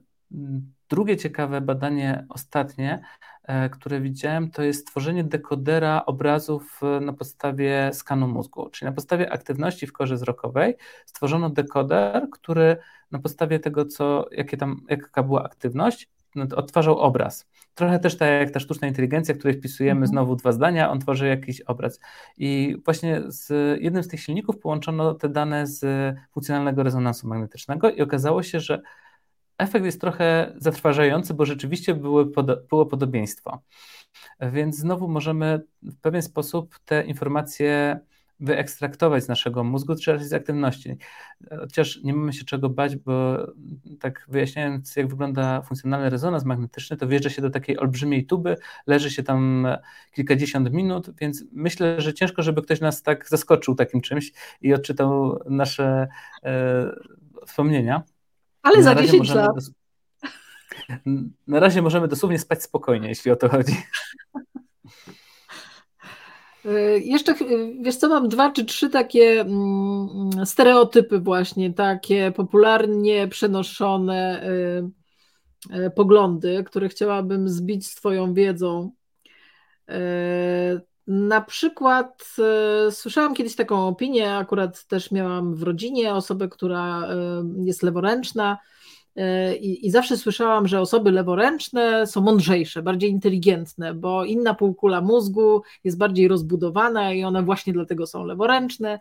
[0.90, 3.02] Drugie ciekawe badanie, ostatnie,
[3.44, 8.96] e, które widziałem, to jest stworzenie dekodera obrazów e, na podstawie skanu mózgu, czyli na
[8.96, 12.78] podstawie aktywności w korze wzrokowej stworzono dekoder, który
[13.12, 17.50] na podstawie tego, co, jakie tam, jaka była aktywność, no odtwarzał obraz.
[17.82, 20.12] Trochę też tak jak ta sztuczna inteligencja, w której wpisujemy mm -hmm.
[20.12, 22.00] znowu dwa zdania, on tworzy jakiś obraz.
[22.38, 23.50] I właśnie z
[23.82, 25.86] jednym z tych silników połączono te dane z
[26.32, 28.82] funkcjonalnego rezonansu magnetycznego i okazało się, że
[29.58, 32.26] efekt jest trochę zatrważający, bo rzeczywiście były
[32.70, 33.62] było podobieństwo.
[34.40, 38.00] Więc znowu możemy w pewien sposób te informacje
[38.42, 40.98] wyekstraktować z naszego mózgu, czy raczej z aktywności.
[41.60, 43.38] Chociaż nie mamy się czego bać, bo
[44.00, 49.12] tak wyjaśniając, jak wygląda funkcjonalny rezonans magnetyczny, to wjeżdża się do takiej olbrzymiej tuby, leży
[49.12, 49.68] się tam
[50.12, 54.32] kilkadziesiąt minut, więc myślę, że ciężko, żeby ktoś nas tak zaskoczył takim czymś
[54.62, 56.08] i odczytał nasze
[56.44, 56.92] e,
[57.46, 58.04] wspomnienia.
[58.62, 59.56] Ale za 10 lat.
[59.56, 59.72] Dos...
[61.48, 63.76] Na razie możemy dosłownie spać spokojnie, jeśli o to chodzi.
[66.66, 73.28] Y, jeszcze, y, wiesz co, mam dwa czy trzy takie mm, stereotypy właśnie, takie popularnie
[73.28, 74.44] przenoszone
[75.70, 78.92] y, poglądy, które chciałabym zbić z Twoją wiedzą.
[81.08, 82.36] Na przykład
[82.92, 87.08] słyszałam kiedyś taką opinię, akurat też miałam w rodzinie osobę, która
[87.66, 88.58] jest leworęczna,
[89.60, 95.62] I, I, zawsze słyszałam, że osoby leworęczne są mądrzejsze, bardziej inteligentne, bo inna półkula mózgu
[95.84, 99.00] jest bardziej rozbudowana i one właśnie dlatego są leworęczne.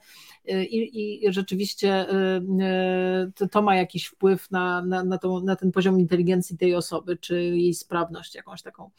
[0.49, 6.01] E, I, i rzeczywiście e, to ma jakiś wpływ na, na, na, na ten poziom
[6.01, 8.91] inteligencji tej osoby, czy jej sprawność jakąś taką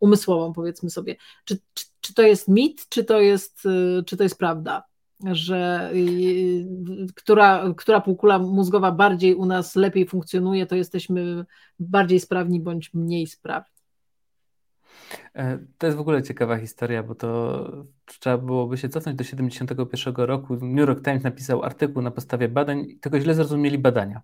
[0.00, 1.16] umysłową, powiedzmy sobie.
[1.44, 3.62] Czy, czy, czy to jest mit, czy to jest,
[4.06, 4.84] czy to jest prawda?
[5.32, 5.90] Że
[7.14, 11.44] która, która półkula mózgowa bardziej u nas lepiej funkcjonuje, to jesteśmy
[11.78, 13.73] bardziej sprawni bądź mniej sprawni.
[15.34, 17.68] E, to jest w ogóle ciekawa historia, bo to
[18.20, 20.56] trzeba byłoby się cofnąć do 71 roku.
[20.56, 24.20] New York Times napisał artykuł na podstawie badań, tylko źle zrozumieli badania.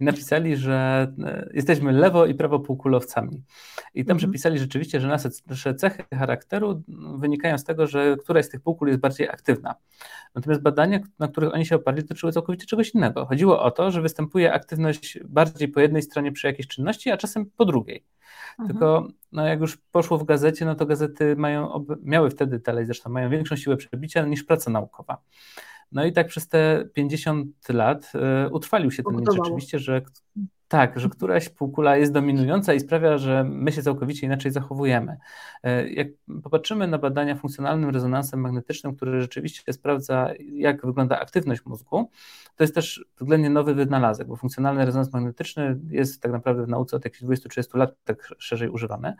[0.00, 3.42] I napisali, że e, jesteśmy lewo i prawo półkulowcami.
[3.94, 4.18] I tam mhm.
[4.18, 6.82] przepisali rzeczywiście, że nasze, nasze cechy charakteru
[7.18, 9.74] wynikają z tego, że któraś z tych półkul jest bardziej aktywna.
[10.34, 13.26] Natomiast badania, na których oni się oparli, dotyczyły całkowicie czegoś innego.
[13.26, 17.46] Chodziło o to, że występuje aktywność bardziej po jednej stronie przy jakiejś czynności, a czasem
[17.56, 18.04] po drugiej.
[18.58, 18.68] Mhm.
[18.68, 23.10] Tylko no jak już poszło w gazecie, no to gazety mają, miały wtedy dalej zresztą,
[23.10, 25.18] mają większą siłę przebicia niż praca naukowa.
[25.92, 28.12] No i tak przez te 50 lat
[28.46, 30.02] y, utrwalił się ten mit rzeczywiście, że
[30.68, 35.16] tak, że któraś półkula jest dominująca i sprawia, że my się całkowicie inaczej zachowujemy.
[35.62, 36.08] E, jak
[36.42, 42.10] popatrzymy na badania funkcjonalnym rezonansem magnetycznym, który rzeczywiście sprawdza, jak wygląda aktywność mózgu,
[42.56, 46.96] to jest też względnie nowy wynalazek, bo funkcjonalny rezonans magnetyczny jest tak naprawdę w nauce
[46.96, 49.14] od jakichś 20-30 lat tak szerzej używany,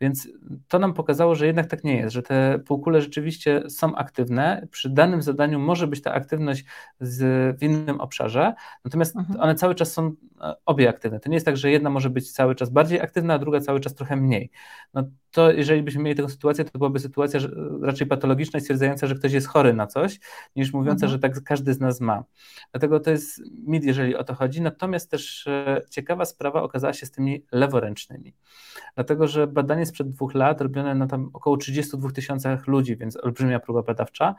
[0.00, 0.28] więc
[0.68, 4.66] to nam pokazało, że jednak tak nie jest, że te półkule rzeczywiście są aktywne.
[4.70, 6.64] Przy danym zadaniu może być ta aktywność
[7.00, 7.20] z,
[7.58, 9.40] w innym obszarze, natomiast mhm.
[9.40, 11.20] one cały czas są e, obie aktywne.
[11.20, 13.80] To nie jest tak, że jedna może być cały czas bardziej aktywna, a druga cały
[13.80, 14.50] czas trochę mniej.
[14.94, 17.40] No to jeżeli byśmy mieli taką sytuację, to byłaby sytuacja
[17.82, 20.20] raczej patologiczna i stwierdzająca, że ktoś jest chory na coś,
[20.56, 21.12] niż mówiąca, mhm.
[21.12, 22.24] że tak każdy z nas ma.
[22.72, 24.62] Dlatego to jest mit, jeżeli o to chodzi.
[24.62, 28.34] Natomiast też e, ciekawa sprawa okazała się z tymi leworęcznymi.
[28.94, 33.60] Dlatego, że badanie sprzed dwóch lat, robione na tam około 32 tysiącach ludzi, więc olbrzymia
[33.60, 34.34] próba badawcza,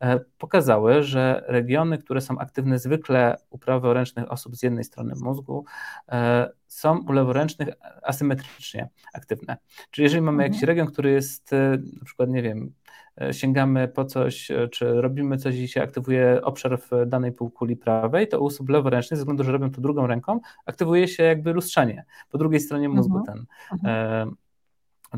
[0.00, 5.64] e, pokazały, że regiony, które są aktywne zwykle u praworęcznych osób z jednej strony mózgu,
[6.08, 7.68] e, są u leworęcznych
[8.02, 9.56] asymetrycznie aktywne.
[9.90, 10.52] Czyli jeżeli mamy mhm.
[10.52, 12.72] jakiś region, który jest e, na przykład, nie wiem,
[13.20, 17.76] e, sięgamy po coś, e, czy robimy coś i się aktywuje obszar w danej półkuli
[17.76, 21.52] prawej, to u osób leworęcznych, ze względu, że robią to drugą ręką, aktywuje się jakby
[21.52, 23.36] lustrzanie po drugiej stronie mózgu mhm.
[23.36, 24.36] ten, mhm.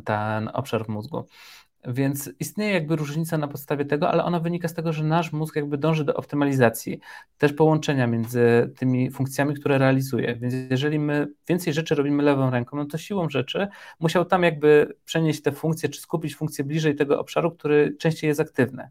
[0.05, 1.25] ten obszar w mózgu.
[1.87, 5.57] Więc istnieje jakby różnica na podstawie tego, ale ona wynika z tego, że nasz mózg
[5.57, 7.01] jakby dąży do optymalizacji,
[7.39, 10.37] też połączenia między tymi funkcjami, które realizuje.
[10.37, 13.69] Więc jeżeli my więcej rzeczy robimy lewą ręką, no to siłą rzeczy
[14.01, 18.41] musiał tam jakby przenieść te funkcje, czy skupić funkcje bliżej tego obszaru, który częściej jest
[18.41, 18.91] aktywny.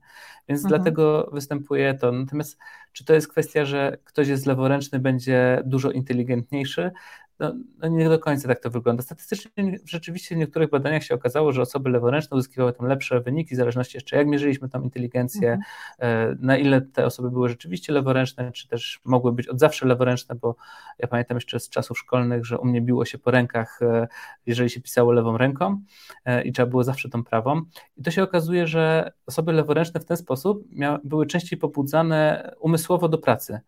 [0.50, 0.70] Więc mhm.
[0.70, 2.12] dlatego występuje to.
[2.12, 2.58] Natomiast
[2.94, 6.92] czy to jest kwestia, że ktoś jest leworęczny, będzie dużo inteligentniejszy?
[7.40, 9.04] No, no, nie do końca tak to wygląda.
[9.04, 9.52] Statystycznie
[9.86, 13.98] rzeczywiście w niektórych badaniach się okazało, że osoby leworęczne uzyskiwały tam lepsze wyniki, w zależności
[13.98, 15.60] jeszcze jak mierzyliśmy tam inteligencję,
[16.00, 16.38] mhm.
[16.42, 20.56] na ile te osoby były rzeczywiście leworęczne, czy też mogły być od zawsze leworęczne, bo
[21.00, 24.08] ja pamiętam jeszcze z czasów szkolnych, że u mnie biło się po rękach, e,
[24.46, 25.82] jeżeli się pisało lewą ręką
[26.26, 27.62] e, i trzeba było zawsze tą prawą.
[27.98, 30.68] I to się okazuje, że osoby leworęczne w ten sposób
[31.04, 33.60] były częściej pobudzane umysłowo do pracy.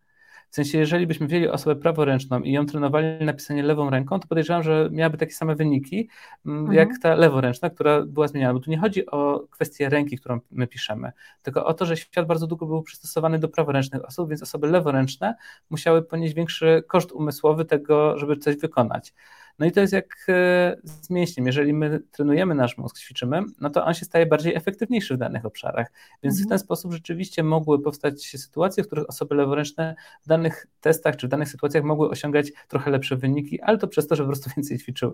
[0.56, 4.28] W sensie, jeżeli byśmy wzięli osobę praworęczną i ją trenowali na pisanie lewą ręką, to
[4.28, 6.08] podejrzewam, że miałaby takie same wyniki,
[6.46, 6.76] mm, mhm.
[6.78, 8.54] jak ta leworęczna, która była zmieniana.
[8.54, 12.26] Bo tu nie chodzi o kwestię ręki, którą my piszemy, tylko o to, że świat
[12.26, 15.34] bardzo długo był przystosowany do praworęcznych osób, więc osoby leworęczne
[15.70, 19.14] musiały ponieść większy koszt umysłowy tego, żeby coś wykonać.
[19.58, 21.46] No i to jest jak e, z mięśniem.
[21.46, 25.44] Jeżeli my trenujemy nasz mózg, ćwiczymy, no to on się staje bardziej efektywniejszy w danych
[25.44, 25.92] obszarach.
[26.22, 26.46] Więc mhm.
[26.46, 31.26] w ten sposób rzeczywiście mogły powstać sytuacje, w których osoby leworęczne w danych testach czy
[31.26, 34.50] w danych sytuacjach mogły osiągać trochę lepsze wyniki, ale to przez to, że po prostu
[34.56, 35.12] więcej ćwiczyły.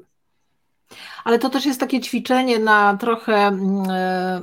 [1.24, 3.34] Ale to też jest takie ćwiczenie na trochę.
[3.34, 4.42] Mm, e,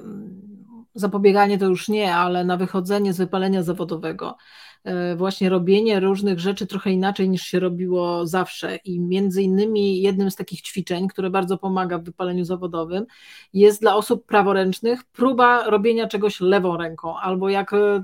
[0.96, 4.38] zapobieganie to już nie, ale na wychodzenie z wypalenia zawodowego.
[4.84, 8.76] E, właśnie robienie różnych rzeczy trochę inaczej niż się robiło zawsze.
[8.76, 13.06] I między innymi jednym z takich ćwiczeń, które bardzo pomaga w wypaleniu zawodowym,
[13.54, 18.04] jest dla osób praworęcznych próba robienia czegoś lewą ręką, albo jak e,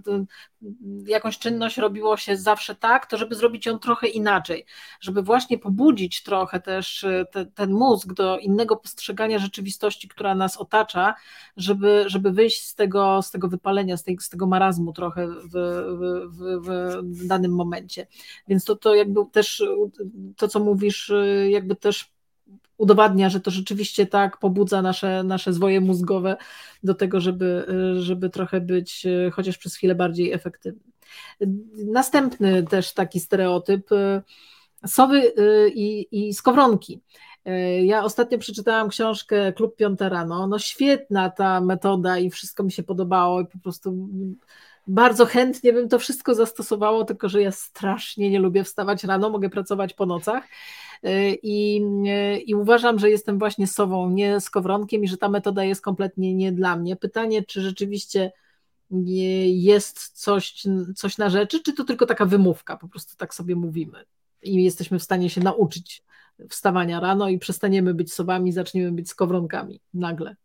[1.07, 4.65] jakąś czynność robiło się zawsze tak, to żeby zrobić ją trochę inaczej,
[5.01, 10.57] żeby właśnie pobudzić trochę też e, te, ten mózg do innego postrzegania rzeczywistości, która nas
[10.57, 11.15] otacza,
[11.57, 15.51] żeby, żeby wyjść z tego, z tego wypalenia, z, tej, z tego marazmu trochę w,
[15.51, 16.69] w, w,
[17.03, 18.07] w danym momencie.
[18.47, 19.63] Więc to, to jakby też
[20.37, 22.14] to, co mówisz, e, jakby też
[22.77, 26.37] udowadnia, że to rzeczywiście tak pobudza nasze, nasze zwoje mózgowe
[26.83, 27.65] do tego, żeby,
[27.99, 30.91] żeby trochę być e, chociaż przez chwilę bardziej efektywny.
[31.85, 34.21] Następny też taki stereotyp e,
[34.87, 37.01] sowy e, i, i skowronki.
[37.83, 40.47] Ja ostatnio przeczytałam książkę Klub Piąta Rano.
[40.47, 44.09] No świetna ta metoda i wszystko mi się podobało i po prostu
[44.87, 49.49] bardzo chętnie bym to wszystko zastosowało, tylko że ja strasznie nie lubię wstawać rano, mogę
[49.49, 50.43] pracować po nocach.
[51.43, 51.81] I,
[52.45, 56.51] I uważam, że jestem właśnie sową, nie skowronkiem i że ta metoda jest kompletnie nie
[56.51, 56.95] dla mnie.
[56.95, 58.31] Pytanie, czy rzeczywiście
[59.45, 60.63] jest coś,
[60.95, 64.05] coś na rzeczy, czy to tylko taka wymówka, po prostu tak sobie mówimy
[64.45, 66.03] i jesteśmy w stanie się nauczyć
[66.49, 70.35] wstawania rano i przestaniemy być sobami, zaczniemy być skowronkami nagle.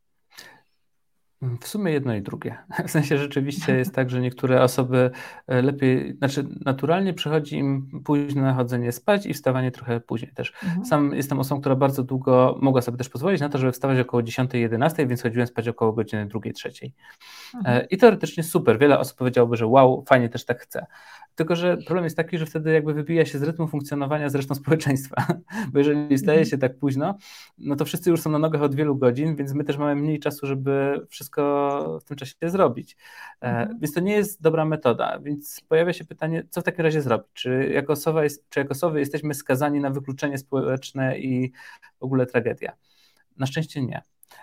[1.60, 2.56] W sumie jedno i drugie.
[2.86, 5.10] W sensie rzeczywiście jest tak, że niektóre osoby
[5.46, 10.52] e, lepiej, znaczy naturalnie przychodzi im późne chodzenie spać i wstawanie trochę później też.
[10.64, 10.84] Mhm.
[10.84, 14.22] Sam jestem osobą, która bardzo długo mogła sobie też pozwolić na to, żeby wstawać około
[14.22, 16.68] 10-11, więc chodziłem spać około godziny 2-3.
[16.84, 17.88] E, mhm.
[17.90, 18.78] I teoretycznie super.
[18.78, 20.86] Wiele osób powiedziałoby, że wow, fajnie też tak chcę.
[21.40, 24.54] Tylko, że problem jest taki, że wtedy jakby wybija się z rytmu funkcjonowania z resztą
[24.54, 25.26] społeczeństwa.
[25.72, 26.50] Bo jeżeli staje mhm.
[26.50, 27.18] się tak późno,
[27.58, 30.18] no to wszyscy już są na nogach od wielu godzin, więc my też mamy mniej
[30.18, 32.96] czasu, żeby wszystko w tym czasie zrobić.
[33.40, 33.78] E, mhm.
[33.78, 35.18] Więc to nie jest dobra metoda.
[35.22, 37.28] Więc pojawia się pytanie, co w takim razie zrobić?
[37.32, 41.52] Czy jako, osoba jest, czy jako osoby jesteśmy skazani na wykluczenie społeczne i
[42.00, 42.72] w ogóle tragedia?
[43.36, 44.02] Na szczęście nie.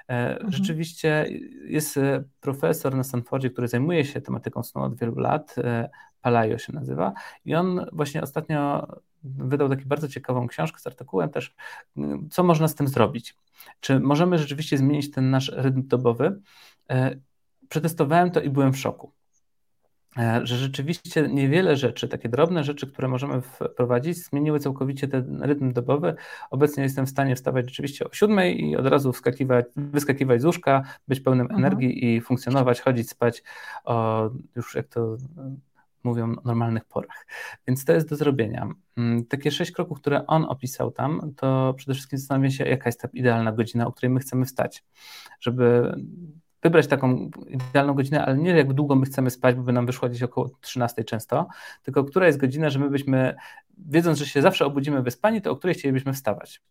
[0.09, 0.51] E, mhm.
[0.51, 1.27] Rzeczywiście
[1.63, 5.55] jest e, profesor na Stanfordzie, który zajmuje się tematyką snu od wielu lat,
[6.21, 7.13] Palajo się nazywa
[7.45, 8.87] i on właśnie ostatnio
[9.23, 11.55] wydał taką bardzo ciekawą książkę z artykułem też,
[12.31, 13.35] co można z tym zrobić.
[13.79, 16.41] Czy możemy rzeczywiście zmienić ten nasz rytm dobowy?
[16.89, 17.15] E,
[17.69, 19.11] przetestowałem to i byłem w szoku.
[20.17, 25.73] E, że rzeczywiście niewiele rzeczy, takie drobne rzeczy, które możemy wprowadzić, zmieniły całkowicie ten rytm
[25.73, 26.15] dobowy.
[26.51, 29.13] Obecnie jestem w stanie wstawać rzeczywiście o siódmej i od razu
[29.75, 31.65] wyskakiwać z łóżka, być pełnym mhm.
[31.65, 33.43] energii i funkcjonować, chodzić spać
[33.85, 35.17] o, już jak to
[36.03, 37.25] mówią o normalnych porach.
[37.67, 38.69] Więc to jest do zrobienia.
[38.97, 43.01] Mm, takie sześć kroków, które on opisał tam, to przede wszystkim zastanawiam się, jaka jest
[43.01, 44.83] ta idealna godzina, o której my chcemy wstać,
[45.39, 45.95] żeby
[46.63, 50.09] wybrać taką idealną godzinę, ale nie jak długo my chcemy spać, bo by nam wyszło
[50.09, 51.47] gdzieś około 13 często,
[51.83, 53.35] tylko która jest godzina, że my byśmy,
[53.77, 56.61] wiedząc, że się zawsze obudzimy wyspani, to o której chcielibyśmy wstawać.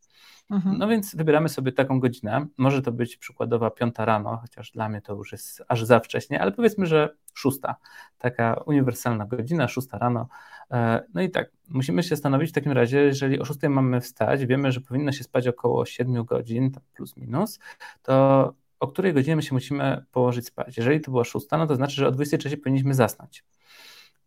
[0.50, 0.78] Mhm.
[0.78, 2.46] No więc wybieramy sobie taką godzinę.
[2.56, 6.40] Może to być przykładowa piąta rano, chociaż dla mnie to już jest aż za wcześnie,
[6.40, 7.76] ale powiedzmy, że szósta.
[8.18, 10.28] Taka uniwersalna godzina, szósta rano.
[10.70, 14.46] E, no i tak, musimy się zastanowić w takim razie, jeżeli o szóstej mamy wstać,
[14.46, 17.58] wiemy, że powinno się spać około 7 godzin, plus minus,
[18.02, 20.76] to o której godzinie my się musimy położyć spać?
[20.76, 23.44] Jeżeli to była szósta, no to znaczy, że o 23 powinniśmy zasnąć.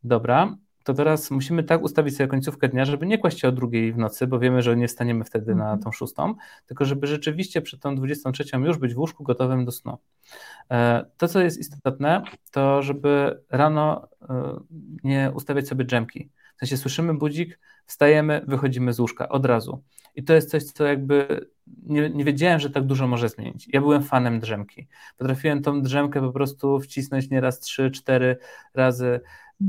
[0.03, 3.93] Dobra, to teraz musimy tak ustawić sobie końcówkę dnia, żeby nie kłaść się o drugiej
[3.93, 5.79] w nocy, bo wiemy, że nie wstaniemy wtedy na mhm.
[5.79, 6.35] tą szóstą,
[6.65, 9.97] tylko żeby rzeczywiście przed tą 23 już być w łóżku gotowym do snu.
[10.71, 12.21] E, to, co jest istotne,
[12.51, 14.59] to żeby rano e,
[15.03, 16.29] nie ustawiać sobie dżemki.
[16.55, 19.83] W sensie słyszymy budzik, wstajemy, wychodzimy z łóżka od razu.
[20.15, 21.47] I to jest coś, co jakby
[21.83, 23.67] nie, nie wiedziałem, że tak dużo może zmienić.
[23.73, 24.87] Ja byłem fanem drzemki.
[25.17, 28.37] Potrafiłem tą drzemkę po prostu wcisnąć nieraz trzy, cztery
[28.73, 29.19] razy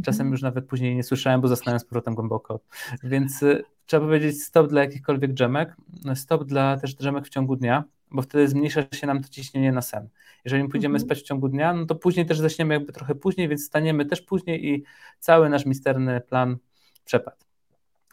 [0.04, 0.32] Czasem mhm.
[0.32, 2.60] już nawet później nie słyszałem, bo zostałem z powrotem głęboko.
[3.02, 5.76] Więc y, trzeba powiedzieć stop dla jakichkolwiek drzemek,
[6.14, 9.82] stop dla też drzemek w ciągu dnia, bo wtedy zmniejsza się nam to ciśnienie na
[9.82, 10.08] sen.
[10.44, 11.08] Jeżeli pójdziemy mhm.
[11.08, 14.22] spać w ciągu dnia, no to później też zaśniemy jakby trochę później, więc staniemy też
[14.22, 14.84] później i
[15.18, 16.56] cały nasz misterny plan
[17.04, 17.49] przepadł.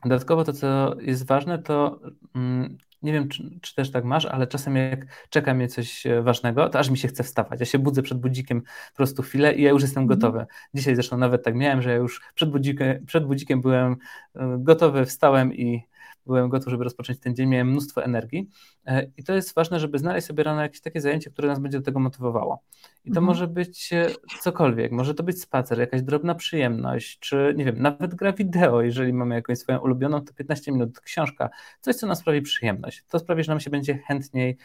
[0.03, 1.99] Dodatkowo to, co jest ważne, to
[2.35, 6.21] mm, nie wiem, czy, czy, też tak masz, ale czasem jak czeka mnie coś e,
[6.21, 7.59] ważnego, to aż mi się chce wstawać.
[7.59, 10.19] Ja się budzę przed budzikiem po prostu chwilę i ja już jestem mhm.
[10.19, 10.45] gotowy.
[10.73, 13.95] Dzisiaj zresztą nawet tak miałem, że ja już przed budzikiem, przed budzikiem byłem
[14.35, 15.83] e, gotowy, wstałem i
[16.27, 18.49] byłem gotów, żeby rozpocząć ten dzień, miałem mnóstwo energii
[18.85, 21.77] e, i to jest ważne, żeby znaleźć sobie rano jakieś takie zajęcie, które nas będzie
[21.79, 22.63] do tego motywowało.
[23.05, 23.25] I to mhm.
[23.25, 24.07] może być e,
[24.41, 29.13] cokolwiek, może to być spacer, jakaś drobna przyjemność, czy nie wiem, nawet gra wideo, jeżeli
[29.13, 31.49] mamy jakąś swoją ulubioną, to 15 minut, książka,
[31.81, 33.03] coś, co nam sprawi przyjemność.
[33.07, 34.57] To sprawi, że nam się będzie chętniej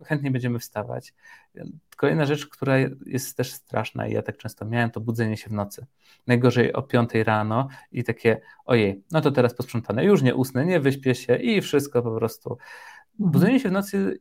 [0.00, 1.14] e, chętniej będziemy wstawać.
[1.96, 2.76] Kolejna rzecz, która
[3.06, 5.86] jest też straszna i ja tak często miałem, to budzenie się w nocy.
[6.26, 10.80] Najgorzej o 5 rano i takie, ojej, no to teraz posprzątane, już nie usnę, nie
[10.80, 12.50] wyśpię się i wszystko po prostu.
[12.50, 13.32] Mhm.
[13.32, 14.20] Budzenie się w nocy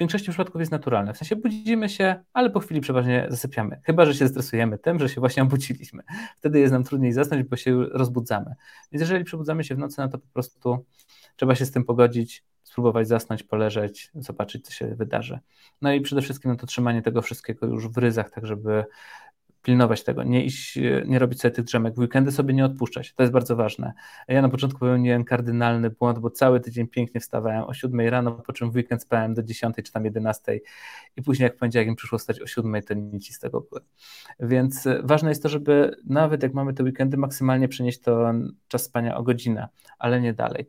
[0.00, 1.14] w większości przypadków jest naturalne.
[1.14, 3.80] W sensie budzimy się, ale po chwili przeważnie zasypiamy.
[3.84, 6.02] Chyba, że się stresujemy tym, że się właśnie obudziliśmy.
[6.36, 8.54] Wtedy jest nam trudniej zasnąć, bo się rozbudzamy.
[8.92, 10.84] Więc jeżeli przebudzamy się w nocy, no to po prostu
[11.36, 15.38] trzeba się z tym pogodzić, spróbować zasnąć, poleżeć, zobaczyć, co się wydarzy.
[15.82, 18.84] No i przede wszystkim no to trzymanie tego wszystkiego już w ryzach, tak żeby
[19.62, 23.22] pilnować tego, nie iść, nie robić sobie tych drzemek, w weekendy sobie nie odpuszczać, to
[23.22, 23.92] jest bardzo ważne.
[24.28, 28.52] Ja na początku popełniłem kardynalny błąd, bo cały tydzień pięknie wstawałem o 7 rano, po
[28.52, 30.60] czym w weekend spałem do 10 czy tam 11
[31.16, 33.80] i później jak w poniedziałek mi przyszło wstać o 7, to nic z tego były.
[34.40, 38.32] Więc ważne jest to, żeby nawet jak mamy te weekendy, maksymalnie przenieść to
[38.68, 39.68] czas spania o godzinę,
[39.98, 40.66] ale nie dalej.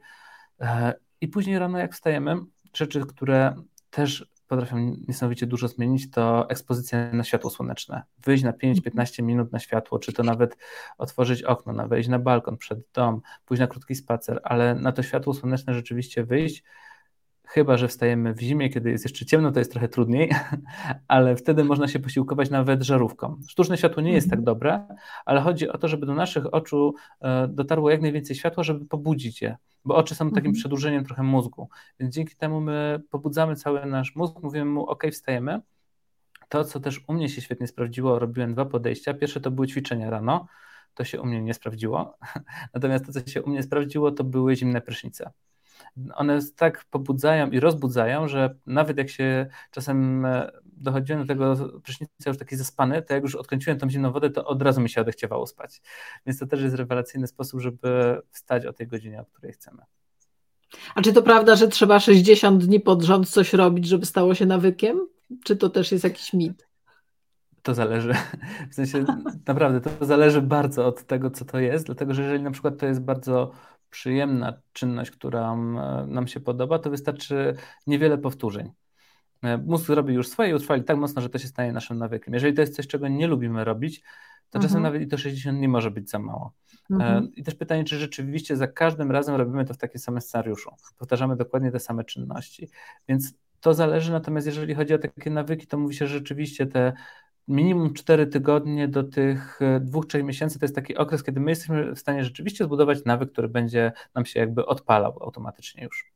[1.21, 2.35] I później rano, jak wstajemy,
[2.73, 3.55] rzeczy, które
[3.89, 8.03] też potrafią niesamowicie dużo zmienić, to ekspozycja na światło słoneczne.
[8.19, 10.57] Wyjść na 5-15 minut na światło, czy to nawet
[10.97, 15.03] otworzyć okno, na wejść na balkon, przed dom, pójść na krótki spacer, ale na to
[15.03, 16.63] światło słoneczne rzeczywiście wyjść,
[17.53, 20.31] chyba że wstajemy w zimie, kiedy jest jeszcze ciemno, to jest trochę trudniej,
[21.07, 23.37] ale wtedy można się posiłkować nawet żarówką.
[23.49, 24.45] Sztuczne światło nie jest tak mhm.
[24.45, 24.87] dobre,
[25.25, 29.41] ale chodzi o to, żeby do naszych oczu e, dotarło jak najwięcej światła, żeby pobudzić
[29.41, 30.53] je, bo oczy są takim mhm.
[30.53, 35.61] przedłużeniem trochę mózgu, więc dzięki temu my pobudzamy cały nasz mózg, mówimy mu, ok, wstajemy.
[36.49, 39.13] To, co też u mnie się świetnie sprawdziło, robiłem dwa podejścia.
[39.13, 40.47] Pierwsze to były ćwiczenia rano,
[40.93, 42.17] to się u mnie nie sprawdziło.
[42.73, 45.31] Natomiast to, co się u mnie sprawdziło, to były zimne prysznice.
[46.13, 52.29] One tak pobudzają i rozbudzają, że nawet jak się czasem e, dochodziłem do tego prysznica
[52.29, 55.01] już taki zaspany, to jak już odkręciłem tą zimną wodę, to od razu mi się
[55.01, 55.81] odechciewało spać.
[56.25, 59.83] Więc to też jest rewelacyjny sposób, żeby wstać o tej godzinie, o której chcemy.
[60.95, 64.45] A czy to prawda, że trzeba 60 dni pod rząd coś robić, żeby stało się
[64.45, 65.07] nawykiem?
[65.43, 66.67] Czy to też jest jakiś mit?
[67.61, 68.13] To zależy.
[68.71, 69.05] W sensie
[69.47, 72.85] naprawdę to zależy bardzo od tego, co to jest, dlatego że jeżeli na przykład to
[72.85, 73.51] jest bardzo
[73.91, 75.55] przyjemna czynność, która
[76.07, 77.55] nam się podoba, to wystarczy
[77.87, 78.71] niewiele powtórzeń.
[79.43, 82.33] E, mózg robi już swoje i utrwali tak mocno, że to się stanie naszym nawykiem.
[82.33, 84.01] Jeżeli to jest coś, czego nie lubimy robić,
[84.49, 84.69] to mhm.
[84.69, 86.53] czasem nawet i to 60 nie może być za mało.
[86.91, 87.35] E, mhm.
[87.35, 90.71] I też pytanie, czy rzeczywiście za każdym razem robimy to w takim samym scenariuszu.
[90.97, 92.69] Powtarzamy dokładnie te same czynności.
[93.07, 96.93] Więc to zależy, natomiast jeżeli chodzi o takie nawyki, to mówi się, że rzeczywiście te
[97.47, 101.95] minimum 4 tygodnie do tych 2-3 e, miesięcy to jest taki okres, kiedy my jesteśmy
[101.95, 106.11] w stanie rzeczywiście zbudować nawyk, który będzie nam się jakby odpalał automatycznie już.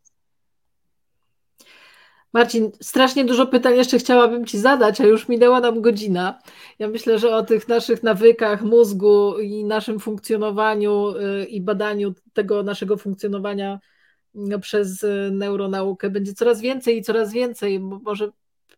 [2.35, 6.39] Marcin, strasznie dużo pytań jeszcze chciałabym Ci zadać, a już minęła nam godzina.
[6.79, 12.63] Ja myślę, że o tych naszych nawykach mózgu i naszym funkcjonowaniu e, i badaniu tego
[12.63, 13.79] naszego funkcjonowania
[14.33, 17.79] no, przez e, neuronaukę będzie coraz więcej i coraz więcej.
[17.79, 18.31] Może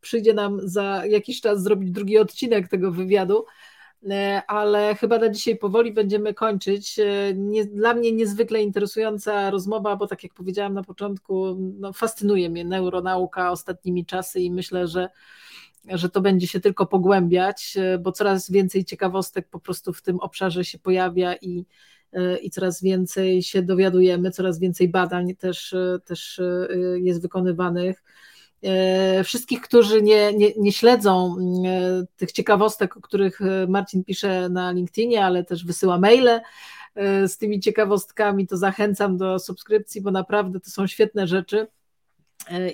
[0.07, 3.45] przyjdzie nam za jakiś czas zrobić drugi odcinek tego wywiadu,
[4.09, 6.99] e, ale chyba na dzisiaj powoli będziemy kończyć.
[6.99, 12.49] E, nie, dla mnie niezwykle interesująca rozmowa, bo tak jak powiedziałam na początku, no, fascynuje
[12.49, 15.09] mnie neuronauka ostatnimi czasy i myślę, że
[15.89, 20.19] że to będzie się tylko pogłębiać, e, bo coraz więcej ciekawostek po prostu w tym
[20.19, 21.65] obszarze się pojawia i,
[22.41, 26.41] i coraz więcej się dowiadujemy, coraz więcej badań też, też
[26.95, 28.03] jest wykonywanych.
[28.63, 31.35] E, wszystkich, którzy nie, nie, nie śledzą
[31.65, 36.41] e, tych ciekawostek, o których e, Marcin pisze na LinkedInie, ale też wysyła maile
[37.27, 41.67] z tymi ciekawostkami, to zachęcam do subskrypcji, bo naprawdę to są świetne rzeczy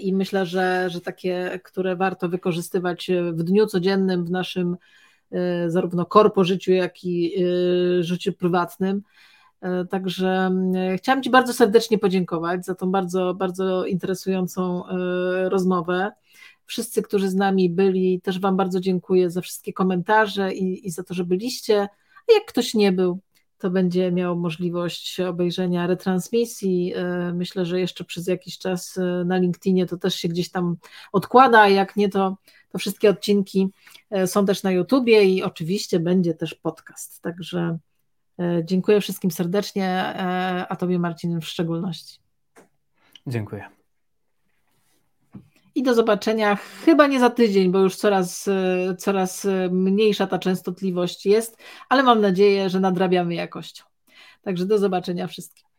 [0.01, 4.77] i myślę, że, że takie, które warto wykorzystywać w dniu codziennym w naszym
[5.67, 7.35] zarówno korpo życiu, jak i
[7.99, 9.01] życiu prywatnym.
[9.63, 16.11] E, także mm, chciałam Ci bardzo serdecznie podziękować za tą bardzo, bardzo interesującą e, rozmowę.
[16.65, 21.03] Wszyscy, którzy z nami byli, też Wam bardzo dziękuję za wszystkie komentarze i, i za
[21.03, 21.81] to, że byliście.
[22.29, 23.19] A jak ktoś nie był,
[23.57, 26.93] to będzie miał możliwość obejrzenia retransmisji.
[26.95, 30.75] E, myślę, że jeszcze przez jakiś czas na LinkedInie to też się gdzieś tam
[31.11, 32.37] odkłada, a jak nie, to,
[32.69, 33.69] to wszystkie odcinki
[34.25, 37.21] są też na YouTubie i oczywiście będzie też podcast.
[37.21, 37.77] Także
[38.63, 42.19] dziękuję wszystkim serdecznie, e, a Tobie Marcin w szczególności.
[43.27, 43.69] Dziękuję.
[45.75, 51.25] I do zobaczenia chyba nie za tydzień, bo już coraz, e, coraz mniejsza ta częstotliwość
[51.25, 51.57] jest,
[51.89, 53.83] ale mam nadzieję, że nadrabiamy jakością.
[54.41, 55.72] Także do zobaczenia wszystkim.